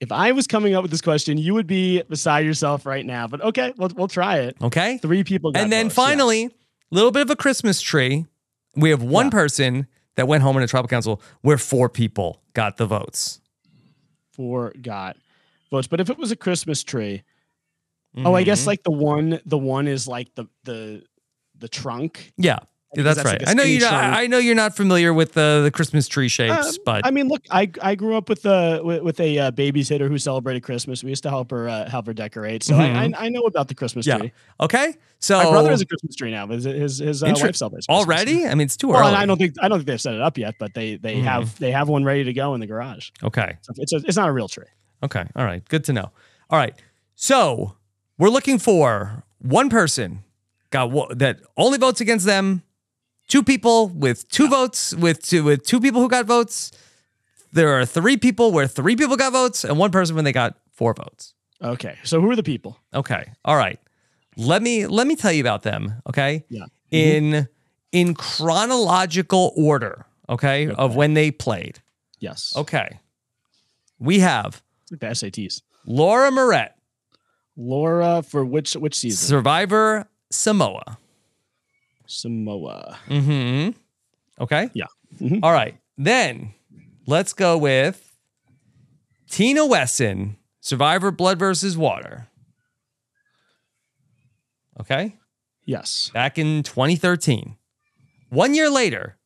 [0.00, 3.26] If I was coming up with this question, you would be beside yourself right now.
[3.26, 4.56] But okay, we'll we'll try it.
[4.62, 4.98] Okay.
[4.98, 6.50] Three people got and then votes, finally, a
[6.90, 8.26] little bit of a Christmas tree.
[8.76, 9.30] We have one Yeah.
[9.30, 13.40] person that went home in a tribal council where four people got the votes.
[14.32, 15.16] four got
[15.70, 15.86] votes.
[15.86, 17.22] But if it was a Christmas tree,
[18.24, 18.66] oh, I guess Mhm.
[18.66, 21.04] like the one the one is like the the
[21.56, 22.32] the trunk.
[22.36, 22.58] Yeah,
[22.94, 23.48] Because that's, that's like right.
[23.48, 23.86] a I know you.
[23.86, 27.28] I know you're not familiar with the the Christmas tree shapes, Um, but I mean,
[27.28, 31.02] look, I I grew up with a with, with a uh, babysitter who celebrated Christmas.
[31.02, 33.14] We used to help her uh, help her decorate, so I, Mhm.
[33.18, 34.18] I I know about the Christmas yeah.
[34.18, 34.32] tree.
[34.60, 37.46] Okay, so My brother has a Christmas tree now, but his his, his uh, Inter-
[37.46, 38.06] wife celebrates Christmas.
[38.06, 38.46] already.
[38.46, 39.08] I mean, it's too Well, early.
[39.08, 41.16] and I don't think I don't think they've set it up yet, but they they
[41.16, 41.22] Mhm.
[41.24, 43.10] have they have one ready to go in the garage.
[43.22, 43.56] Okay.
[43.62, 44.64] So it's a, it's not a real tree.
[45.02, 45.24] Okay.
[45.36, 45.66] All right.
[45.68, 46.10] Good to know.
[46.50, 46.74] All right.
[47.14, 47.76] So
[48.18, 50.24] we're looking for one person
[50.70, 52.62] got wo- that only votes against them.
[53.28, 56.72] Two people with two votes with two with two people who got votes.
[57.52, 60.56] There are three people where three people got votes, and one person when they got
[60.72, 61.34] four votes.
[61.62, 62.78] Okay, so who are the people?
[62.92, 63.30] Okay.
[63.44, 63.78] All right.
[64.36, 66.02] Let me let me tell you about them.
[66.08, 66.44] Okay.
[66.48, 66.64] Yeah.
[66.92, 66.96] Mm-hmm.
[66.96, 67.48] In
[67.92, 70.06] in chronological order.
[70.28, 71.80] Okay, Of when they played.
[72.18, 72.52] Yes.
[72.56, 72.98] Okay.
[73.98, 75.60] We have the SATs.
[75.86, 76.74] Laura Morett,
[77.56, 79.28] Laura for which which season?
[79.28, 80.98] Survivor Samoa.
[82.06, 82.98] Samoa.
[83.08, 83.70] Mm-hmm.
[84.42, 84.70] Okay.
[84.74, 84.86] Yeah.
[85.20, 85.40] Mhm.
[85.42, 85.76] All right.
[85.96, 86.54] Then
[87.06, 88.16] let's go with
[89.30, 92.28] Tina Wesson, Survivor Blood versus Water.
[94.80, 95.16] Okay.
[95.64, 96.10] Yes.
[96.12, 97.56] Back in 2013.
[98.30, 99.16] One year later,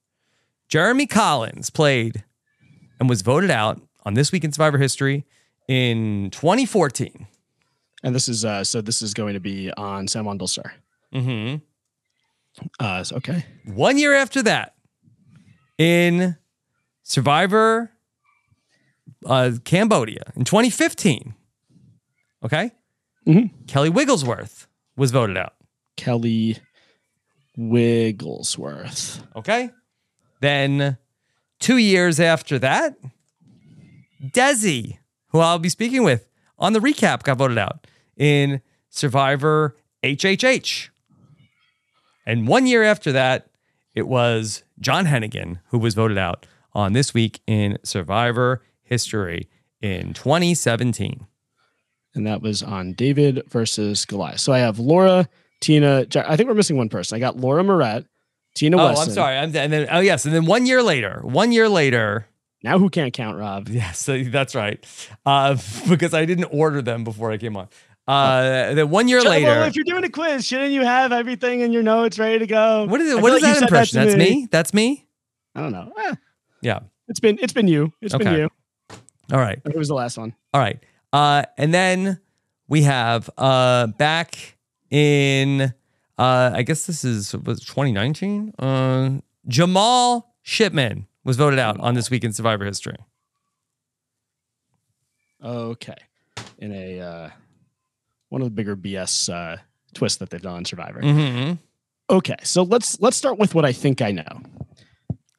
[0.68, 2.24] Jeremy Collins played
[3.00, 5.24] and was voted out on This Week in Survivor History
[5.66, 7.26] in 2014.
[8.04, 10.72] And this is uh so this is going to be on San Juan Del Sur.
[11.14, 11.56] Mm-hmm.
[12.80, 13.44] Uh so- okay.
[13.64, 14.74] One year after that,
[15.78, 16.36] in
[17.02, 17.90] Survivor
[19.26, 21.34] uh, Cambodia in 2015,
[22.44, 22.70] okay,
[23.26, 23.50] Mhm.
[23.66, 25.54] Kelly Wigglesworth was voted out.
[25.96, 26.56] Kelly
[27.56, 29.22] Wigglesworth.
[29.36, 29.70] Okay.
[30.40, 30.96] Then
[31.58, 32.96] two years after that,
[34.22, 34.98] Desi,
[35.28, 36.28] who I'll be speaking with
[36.58, 37.86] on the recap, got voted out
[38.16, 40.88] in Survivor HHH.
[42.28, 43.48] And one year after that,
[43.94, 49.48] it was John Hennigan who was voted out on This Week in Survivor History
[49.80, 51.26] in 2017.
[52.14, 54.40] And that was on David versus Goliath.
[54.40, 55.26] So I have Laura,
[55.60, 56.04] Tina.
[56.14, 57.16] I think we're missing one person.
[57.16, 58.04] I got Laura Morett,
[58.54, 58.88] Tina Oh.
[58.88, 59.38] I'm sorry.
[59.38, 60.26] I'm, and then, oh, yes.
[60.26, 62.26] And then one year later, one year later,
[62.62, 63.68] Now who can't count, Rob?
[63.70, 64.84] Yes, that's right.
[65.24, 65.56] Uh,
[65.88, 67.68] because I didn't order them before I came on.
[68.08, 71.60] Uh, then one year Well, later, if you're doing a quiz, shouldn't you have everything
[71.60, 72.86] in your notes ready to go?
[72.86, 73.20] what is it?
[73.20, 74.00] What is like that impression?
[74.00, 74.48] to That's me.
[74.50, 75.06] That's me.
[75.54, 75.92] I don't know.
[76.06, 76.14] Eh,
[76.62, 76.80] Yeah.
[77.08, 77.92] it's been it's been you.
[78.00, 78.48] It's been you.
[79.30, 79.60] All right.
[79.64, 80.34] It was the last one.
[80.54, 80.78] All right.
[81.12, 82.18] Uh, and then
[82.66, 84.56] we have uh, back
[84.90, 85.74] in,
[86.18, 88.54] uh, I guess this is was 2019.
[88.58, 92.96] Uh, Jamal Shipman was voted out on this week in Survivor history.
[95.44, 95.94] Okay.
[96.58, 97.30] In a uh,
[98.28, 99.58] one of the bigger BS uh,
[99.94, 101.00] twists that they've done on Survivor.
[101.00, 101.54] Mm-hmm.
[102.10, 104.42] Okay, so let's let's start with what I think I know.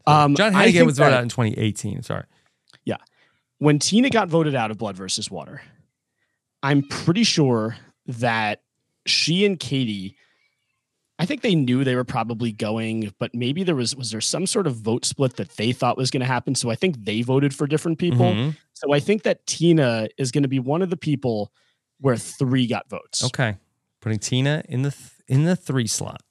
[0.06, 2.04] Um, John Hennigan was voted out in 2018.
[2.04, 2.24] Sorry.
[2.86, 2.98] Yeah.
[3.60, 5.62] When Tina got voted out of Blood versus Water,
[6.64, 7.78] I'm pretty sure
[8.08, 8.62] that
[9.06, 10.16] she and Katie,
[11.20, 14.46] I think they knew they were probably going, but maybe there was was there some
[14.46, 16.56] sort of vote split that they thought was going to happen.
[16.56, 18.32] So I think they voted for different people.
[18.34, 18.58] Mhm.
[18.74, 21.52] So I think that Tina is going to be one of the people
[22.00, 23.24] where three got votes.
[23.26, 23.58] Okay.
[24.02, 26.22] Putting Tina in the th- in the three slot.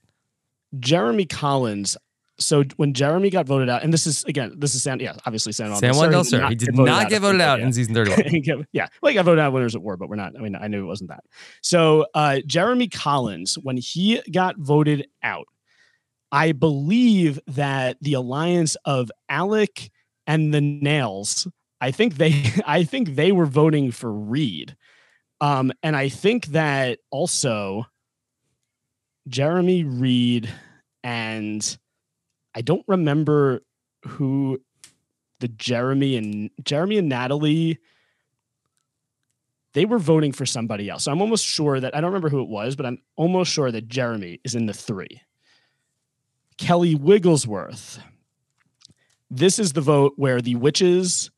[0.78, 1.96] Jeremy Collins.
[2.40, 5.52] So when Jeremy got voted out, and this is again, this is San, yeah, obviously
[5.52, 6.46] San Juan San Juan Del Sur.
[6.48, 8.66] He did not get voted out in season 31.
[8.72, 10.36] yeah, well, he got voted out winners at war, but we're not.
[10.38, 11.24] I mean, I knew it wasn't that.
[11.62, 15.46] So uh, Jeremy Collins, when he got voted out,
[16.30, 19.90] I believe that the alliance of Alec
[20.26, 21.48] and the Nails,
[21.80, 24.76] I think they, I think they were voting for Reed,
[25.40, 27.86] um, and I think that also
[29.28, 30.48] Jeremy Reed
[31.02, 31.78] and
[32.54, 33.62] I don't remember
[34.06, 34.60] who
[35.40, 37.78] the Jeremy and Jeremy and Natalie
[39.74, 41.04] they were voting for somebody else.
[41.04, 43.70] So I'm almost sure that I don't remember who it was, but I'm almost sure
[43.70, 45.20] that Jeremy is in the 3.
[46.56, 48.00] Kelly Wigglesworth.
[49.30, 51.30] This is the vote where the witches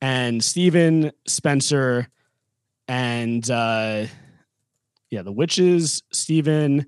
[0.00, 2.08] and Stephen Spencer
[2.88, 4.06] and uh
[5.10, 6.86] yeah, the witches, Stephen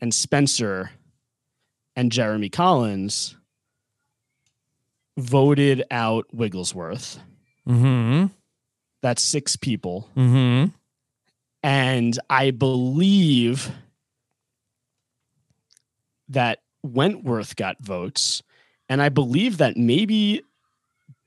[0.00, 0.90] and Spencer
[1.94, 3.36] and Jeremy Collins
[5.18, 7.18] voted out Wigglesworth.
[7.68, 8.26] Mm-hmm.
[9.02, 10.08] That's six people.
[10.16, 10.70] Mm-hmm.
[11.62, 13.70] And I believe
[16.28, 18.42] that Wentworth got votes.
[18.88, 20.42] And I believe that maybe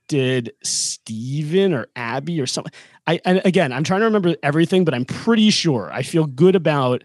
[0.08, 2.72] did Steven or Abby or something.
[3.10, 6.54] I and again, I'm trying to remember everything, but I'm pretty sure I feel good
[6.54, 7.02] about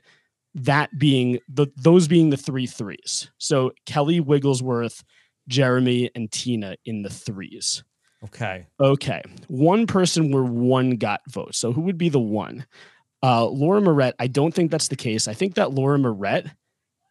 [0.53, 3.31] that being the those being the three threes.
[3.39, 5.03] So Kelly Wigglesworth,
[5.47, 7.83] Jeremy, and Tina in the threes.
[8.23, 8.67] Okay.
[8.79, 9.21] Okay.
[9.47, 11.57] One person where one got votes.
[11.57, 12.65] So who would be the one?
[13.23, 14.15] Uh, Laura Morett.
[14.19, 15.27] I don't think that's the case.
[15.27, 16.47] I think that Laura Morett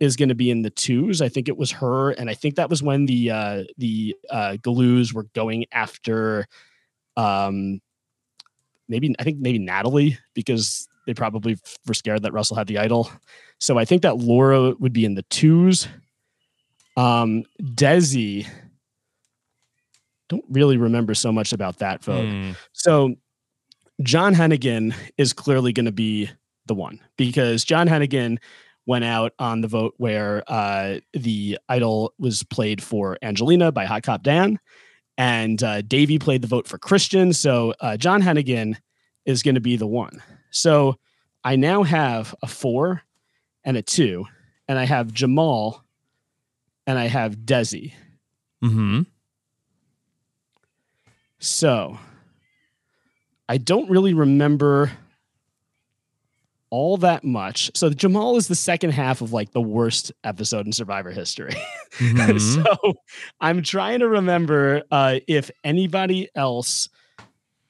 [0.00, 1.20] is going to be in the twos.
[1.20, 4.56] I think it was her, and I think that was when the uh, the uh,
[4.60, 6.46] Galus were going after,
[7.16, 7.80] um,
[8.88, 11.56] maybe I think maybe Natalie because they probably
[11.86, 13.10] were scared that Russell had the idol.
[13.58, 15.88] So I think that Laura would be in the twos.
[16.96, 18.46] Um, Desi,
[20.28, 22.26] don't really remember so much about that vote.
[22.26, 22.52] Hmm.
[22.72, 23.16] So
[24.02, 26.30] John Hennigan is clearly going to be
[26.66, 28.38] the one because John Hennigan
[28.86, 34.02] went out on the vote where uh, the idol was played for Angelina by Hot
[34.02, 34.58] Cop Dan,
[35.16, 37.32] and uh, Davie played the vote for Christian.
[37.32, 38.76] So uh, John Hennigan
[39.24, 40.22] is going to be the one.
[40.50, 40.96] So
[41.42, 43.02] I now have a four
[43.64, 44.26] and a two,
[44.68, 45.84] and I have Jamal
[46.86, 47.92] and I have Desi.
[48.62, 49.02] Mm-hmm.
[51.38, 51.98] So
[53.48, 54.90] I don't really remember
[56.70, 57.70] all that much.
[57.74, 61.54] So Jamal is the second half of like the worst episode in Survivor history.
[61.98, 62.64] Mhm.
[62.64, 62.94] so
[63.40, 66.88] I'm trying to remember uh, if anybody else.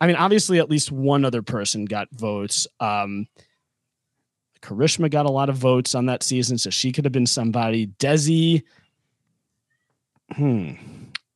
[0.00, 2.66] I mean, obviously, at least one other person got votes.
[2.80, 3.26] Um,
[4.60, 7.86] Karishma got a lot of votes on that season, so she could have been somebody.
[7.86, 8.62] Desi.
[10.32, 10.72] Hmm.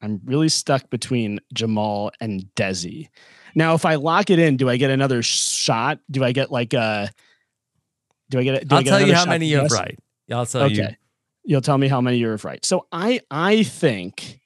[0.01, 3.09] I'm really stuck between Jamal and Desi.
[3.55, 5.99] Now, if I lock it in, do I get another shot?
[6.11, 7.11] Do I get like a?
[8.30, 8.62] Do I get?
[8.62, 9.72] A, do I I'll get tell you how many to you have guess?
[9.72, 9.99] right.
[10.30, 10.89] I'll tell you.
[11.49, 12.63] You'll tell me how many you're right.
[12.63, 14.39] So I I think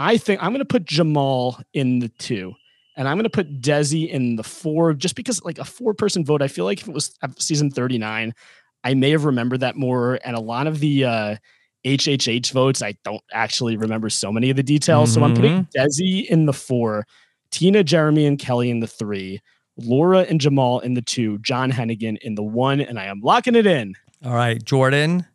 [0.00, 2.54] I think I'm gonna put Jamal in the two.
[2.96, 6.42] And I'm gonna put Desi in the four, just because like a four-person vote.
[6.42, 8.34] I feel like if it was season 39,
[8.82, 10.18] I may have remembered that more.
[10.24, 11.36] And a lot of the uh
[11.84, 15.14] HHH votes, I don't actually remember so many of the details.
[15.14, 17.06] So I'm putting Desi in the four,
[17.52, 19.40] Tina, Jeremy, and Kelly in the three,
[19.76, 23.54] Laura and Jamal in the two, John Hennigan in the one, and I am locking
[23.54, 23.94] it in.
[24.24, 25.26] All right, Jordan.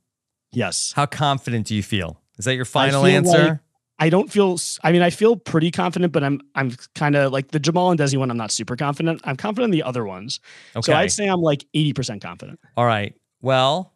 [0.53, 0.93] Yes.
[0.95, 2.19] How confident do you feel?
[2.37, 3.37] Is that your final answer?
[3.49, 3.57] like-
[3.99, 4.57] I don't feel.
[4.83, 7.99] I mean, I feel pretty confident, but I'm I'm kind of like the Jamal and
[7.99, 8.31] Desi one.
[8.31, 9.21] I'm not super confident.
[9.25, 10.39] I'm confident in the other ones.
[10.75, 10.81] Okay.
[10.91, 12.59] So I'd say I'm like 80 percent confident.
[12.75, 13.13] All right.
[13.43, 13.93] Well,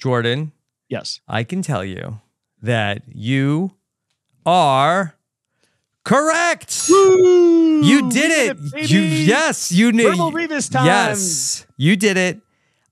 [0.00, 0.50] Jordan,
[0.88, 1.20] Yes.
[1.28, 2.20] I can tell you
[2.60, 3.70] that you
[4.44, 5.14] are
[6.04, 6.88] correct.
[6.88, 8.90] you did it.
[8.90, 10.10] you yes, you knew.
[10.10, 10.86] Verbal Rebus time.
[10.86, 12.40] Yes, you did it.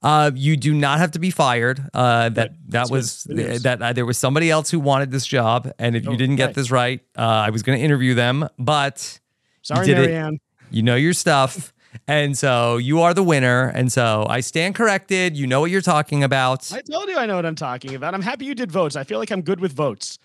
[0.05, 1.81] Uh, you do not have to be fired.
[1.93, 5.95] Uh, that that was that uh, there was somebody else who wanted this job, and
[5.95, 6.55] if you Oh, didn't get right.
[6.55, 9.19] this right, uh, I was going to interview them, but
[9.63, 10.41] Sorry, you did it.
[10.71, 11.71] You know your stuff.
[12.09, 13.71] And so you are the winner.
[13.73, 15.37] And so I stand corrected.
[15.37, 16.69] You know what you're talking about.
[16.73, 18.13] I told you I know what I'm talking about.
[18.13, 18.97] I'm happy you did votes.
[18.97, 20.19] I feel like I'm good with votes.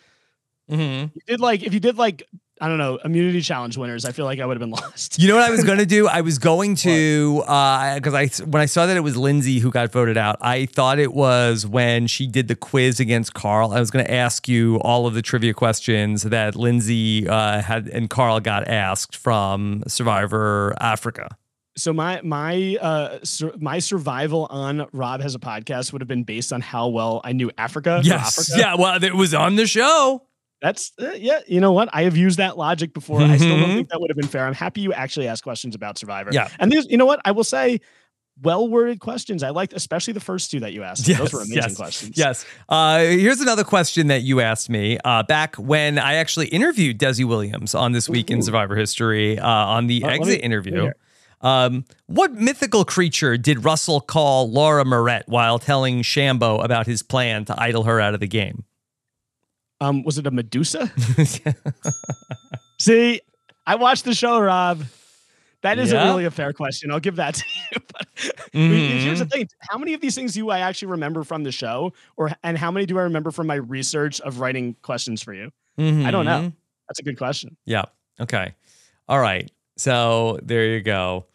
[0.68, 1.12] Mhm.
[1.14, 2.24] You did like if you did like
[2.60, 4.04] I don't know immunity challenge winners.
[4.04, 5.18] I feel like I would have been lost.
[5.18, 6.06] You know what I was going to do?
[6.12, 7.36] I was going to
[7.94, 10.98] because I when I saw that it was Lindsay who got voted out, I thought
[10.98, 13.72] it was when she did the quiz against Carl.
[13.72, 17.88] I was going to ask you all of the trivia questions that Lindsay uh, had
[17.88, 21.36] and Carl got asked from Survivor Africa.
[21.76, 26.24] So my my uh sur- my survival on Rob has a podcast would have been
[26.24, 28.00] based on how well I knew Africa.
[28.02, 28.58] Yes, Africa.
[28.60, 28.74] yeah.
[28.74, 30.22] Well, it was on the show.
[30.62, 31.40] That's uh, yeah.
[31.46, 31.88] You know what?
[31.92, 33.20] I have used that logic before.
[33.22, 33.74] I still don't Mhm.
[33.76, 34.46] think that would have been fair.
[34.46, 36.30] I'm happy you actually asked questions about Survivor.
[36.32, 36.48] Yeah.
[36.58, 37.80] and there's you know what I will say.
[38.42, 39.42] Well worded questions.
[39.42, 41.04] I liked, especially the first two that you asked.
[41.06, 42.16] Those were amazing yes, questions.
[42.16, 42.46] Yes.
[42.70, 47.24] Uh, here's another question that you asked me uh, back when I actually interviewed Desi
[47.26, 50.90] Williams on this week in Survivor History uh, on the exit me interview.
[51.42, 57.44] Um, what mythical creature did Russell call Laura Morett while telling Shambo about his plan
[57.46, 58.64] to idol her out of the game?
[59.80, 60.90] Um, was it a Medusa?
[62.78, 63.20] See,
[63.66, 64.82] I watched the show, Rob.
[65.62, 66.06] That isn't Yeah.
[66.06, 66.90] really a fair question.
[66.90, 67.78] I'll give that to you.
[67.92, 68.06] But
[68.52, 71.92] here's the thing: how many of these things do I actually remember from the show,
[72.16, 75.50] or and how many do I remember from my research of writing questions for you?
[75.78, 76.40] I don't know.
[76.40, 76.52] Mhm.
[76.88, 77.56] That's a good question.
[77.66, 77.84] Yeah.
[78.20, 78.54] Okay.
[79.08, 79.50] All right.
[79.76, 81.26] So there you go.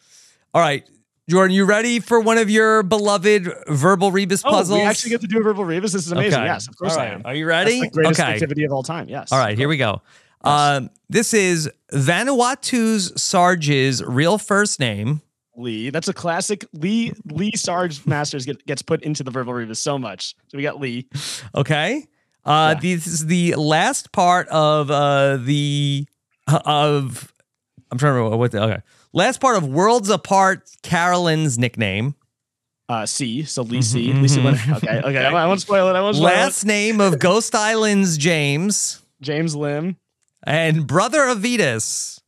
[0.53, 0.87] All right.
[1.27, 4.77] Jordan, you ready for one of your beloved verbal rebus Oh, puzzles?
[4.77, 5.91] we actually get to do a verbal rebus.
[5.91, 6.33] This is amazing.
[6.39, 6.45] Okay.
[6.45, 7.23] Yes, of course All I am.
[7.25, 7.79] Are you ready?
[7.79, 8.33] That's the greatest Okay.
[8.33, 9.09] activity of all time.
[9.09, 9.31] Yes.
[9.31, 10.03] All right, here we go.
[10.43, 15.21] Um, this is Vanuatu's Sarge's real first name.
[15.57, 15.89] Lee.
[15.89, 16.63] That's a classic.
[16.73, 20.35] Lee Lee Sarge Masters get, gets put into the verbal rebus so much.
[20.49, 21.07] So we got Lee.
[21.55, 22.05] Okay.
[22.43, 26.05] Uh, This is the last part of uh, the
[26.47, 27.31] of.
[27.91, 28.81] I'm trying to remember what the okay.
[29.13, 30.69] Last part of Worlds Apart.
[30.81, 32.15] Carolyn's nickname.
[32.87, 33.43] Uh, C.
[33.43, 34.09] So Lee C.
[34.11, 34.39] Mhm, Lee C.
[34.39, 34.43] mhm.
[34.43, 34.99] went- Okay.
[34.99, 35.25] Okay.
[35.25, 35.95] I won't spoil it.
[35.95, 36.33] I won't spoil it.
[36.35, 39.01] Last name of Ghost Island's James.
[39.21, 39.97] James Lim.
[40.43, 42.21] and brother of Vytas.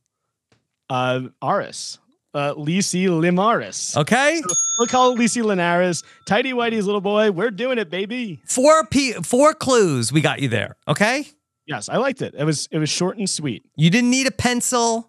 [0.90, 1.98] Uh, Aras.
[2.34, 3.06] Uh, C.
[3.06, 3.96] Limaris.
[3.96, 4.40] Okay.
[4.46, 5.42] So we'll call it C.
[5.42, 6.02] Linares.
[6.26, 7.30] Tidy Whitey's little boy.
[7.30, 8.40] We're doing it, baby.
[8.44, 10.12] Four p four clues.
[10.12, 10.76] We got you there.
[10.86, 11.26] Okay.
[11.66, 12.34] Yes, I liked it.
[12.36, 13.64] It was it was short and sweet.
[13.76, 15.07] You didn't need a pencil.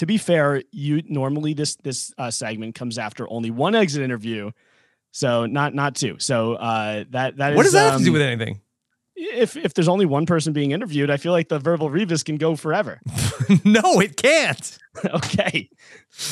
[0.00, 4.50] To be fair, you normally this this uh, segment comes after only one exit interview,
[5.12, 6.16] so not not two.
[6.18, 7.56] So uh, that that is.
[7.58, 8.62] What does that have to do um, with anything?
[9.14, 12.38] If if there's only one person being interviewed, I feel like the verbal rebus can
[12.38, 12.98] go forever.
[13.66, 14.78] no, it can't.
[15.04, 15.68] okay.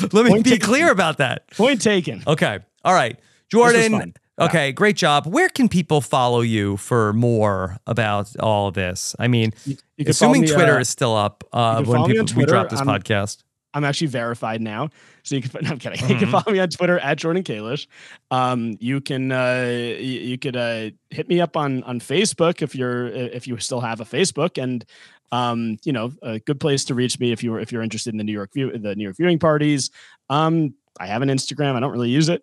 [0.00, 0.66] Let me Point be taken.
[0.66, 1.50] clear about that.
[1.50, 2.22] Point taken.
[2.26, 2.60] Okay.
[2.86, 3.20] All right.
[3.50, 4.14] Jordan.
[4.40, 5.26] Okay, great job.
[5.26, 9.16] Where can people follow you for more about all this?
[9.18, 12.46] I mean, You follow assuming me, Twitter uh, is still up uh, when people we
[12.46, 13.42] drop this I'm- podcast.
[13.74, 14.88] I'm actually verified now,
[15.22, 15.50] so you can.
[15.62, 15.98] No, I'm kidding.
[16.00, 16.18] You Mm-hmm.
[16.20, 17.86] can follow me on Twitter at Jordan Kalish.
[18.30, 19.66] Um, you can uh,
[19.98, 23.80] you, you could uh, hit me up on on Facebook if you're if you still
[23.80, 24.84] have a Facebook, and
[25.32, 28.14] um, you know, a good place to reach me if you were if you're interested
[28.14, 29.90] in the New York view the New York viewing parties.
[30.30, 31.74] Um, I have an Instagram.
[31.74, 32.42] I don't really use it.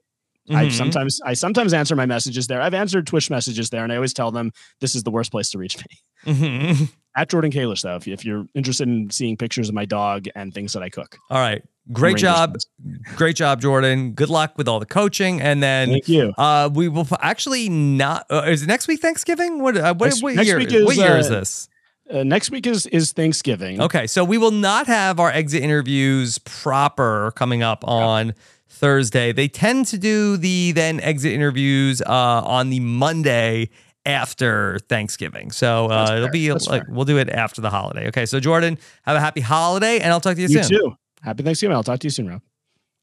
[0.52, 0.72] I Mhm.
[0.74, 2.62] sometimes I sometimes answer my messages there.
[2.62, 5.50] I've answered Twitch messages there, and I always tell them this is the worst place
[5.50, 5.86] to reach me.
[6.26, 6.90] Mhm.
[7.18, 10.54] At Jordan Kalish, though, if, if you're interested in seeing pictures of my dog and
[10.54, 11.18] things that I cook.
[11.30, 11.64] All right.
[11.94, 12.58] Great job.
[13.16, 14.12] Great job, Jordan.
[14.12, 15.40] Good luck with all the coaching.
[15.40, 16.34] And then Thank you.
[16.38, 18.26] uh, we will actually not.
[18.30, 19.62] Uh, is it next week Thanksgiving?
[19.62, 20.58] What, uh, what, Next- what next year?
[20.58, 21.70] week is, what year is uh, this?
[22.12, 23.82] Uh, next week is is Thanksgiving.
[23.82, 28.34] Okay, so we will not have our exit interviews proper coming up on
[28.70, 29.32] Thursday.
[29.32, 32.06] They tend to do the then exit interviews uh,
[32.46, 33.70] on the Monday
[34.06, 35.52] after Thanksgiving.
[35.52, 36.32] So uh, it'll fair.
[36.32, 36.94] be That's like fair.
[36.94, 38.08] we'll do it after the holiday.
[38.08, 40.58] Okay, so Jordan, have a happy holiday, and I'll talk to you, soon.
[40.58, 40.80] You soon.
[40.80, 40.96] too.
[41.22, 41.76] Happy Thanksgiving.
[41.76, 42.42] I'll talk to you soon, Rob.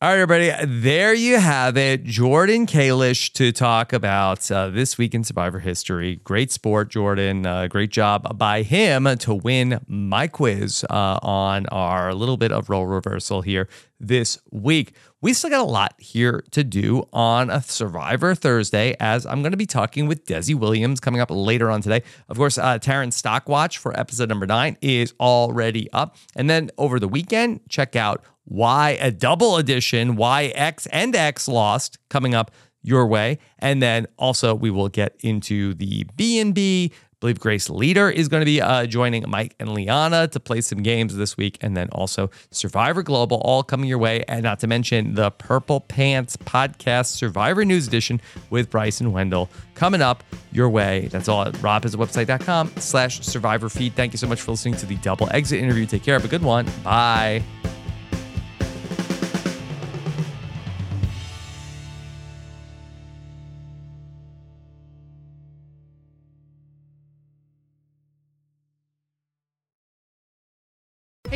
[0.00, 0.66] All right, everybody.
[0.80, 2.02] There you have it.
[2.02, 6.16] Jordan Kalish to talk about uh, this week in Survivor history.
[6.24, 7.46] Great sport, Jordan.
[7.46, 12.68] Uh, great job by him to win my quiz uh, on our little bit of
[12.68, 13.68] role reversal here
[14.00, 14.92] this week.
[15.22, 19.52] We still got a lot here to do on a Survivor Thursday, as I'm going
[19.52, 22.02] to be talking with Desi Williams coming up later on today.
[22.28, 26.16] Of course, uh, Taryn Stockwatch for episode number nine is already up.
[26.34, 31.46] And then over the weekend, check out why a double edition, why X and X
[31.46, 32.50] lost coming up
[32.82, 33.38] your way.
[33.60, 36.90] And then also we will get into the B&B
[37.22, 40.82] believe Grace Leader is going to be uh, joining Mike and Liana to play some
[40.82, 41.56] games this week.
[41.60, 44.24] And then also Survivor Global, all coming your way.
[44.26, 48.20] And not to mention the Purple Pants Podcast Survivor News Edition
[48.50, 51.08] with Bryson Wendell coming up your way.
[51.12, 53.94] That's all at robhasawebsite.com slash survivor feed.
[53.94, 55.86] Thank you so much for listening to the double exit interview.
[55.86, 56.14] Take care.
[56.14, 56.66] Have a good one.
[56.82, 57.61] Bye.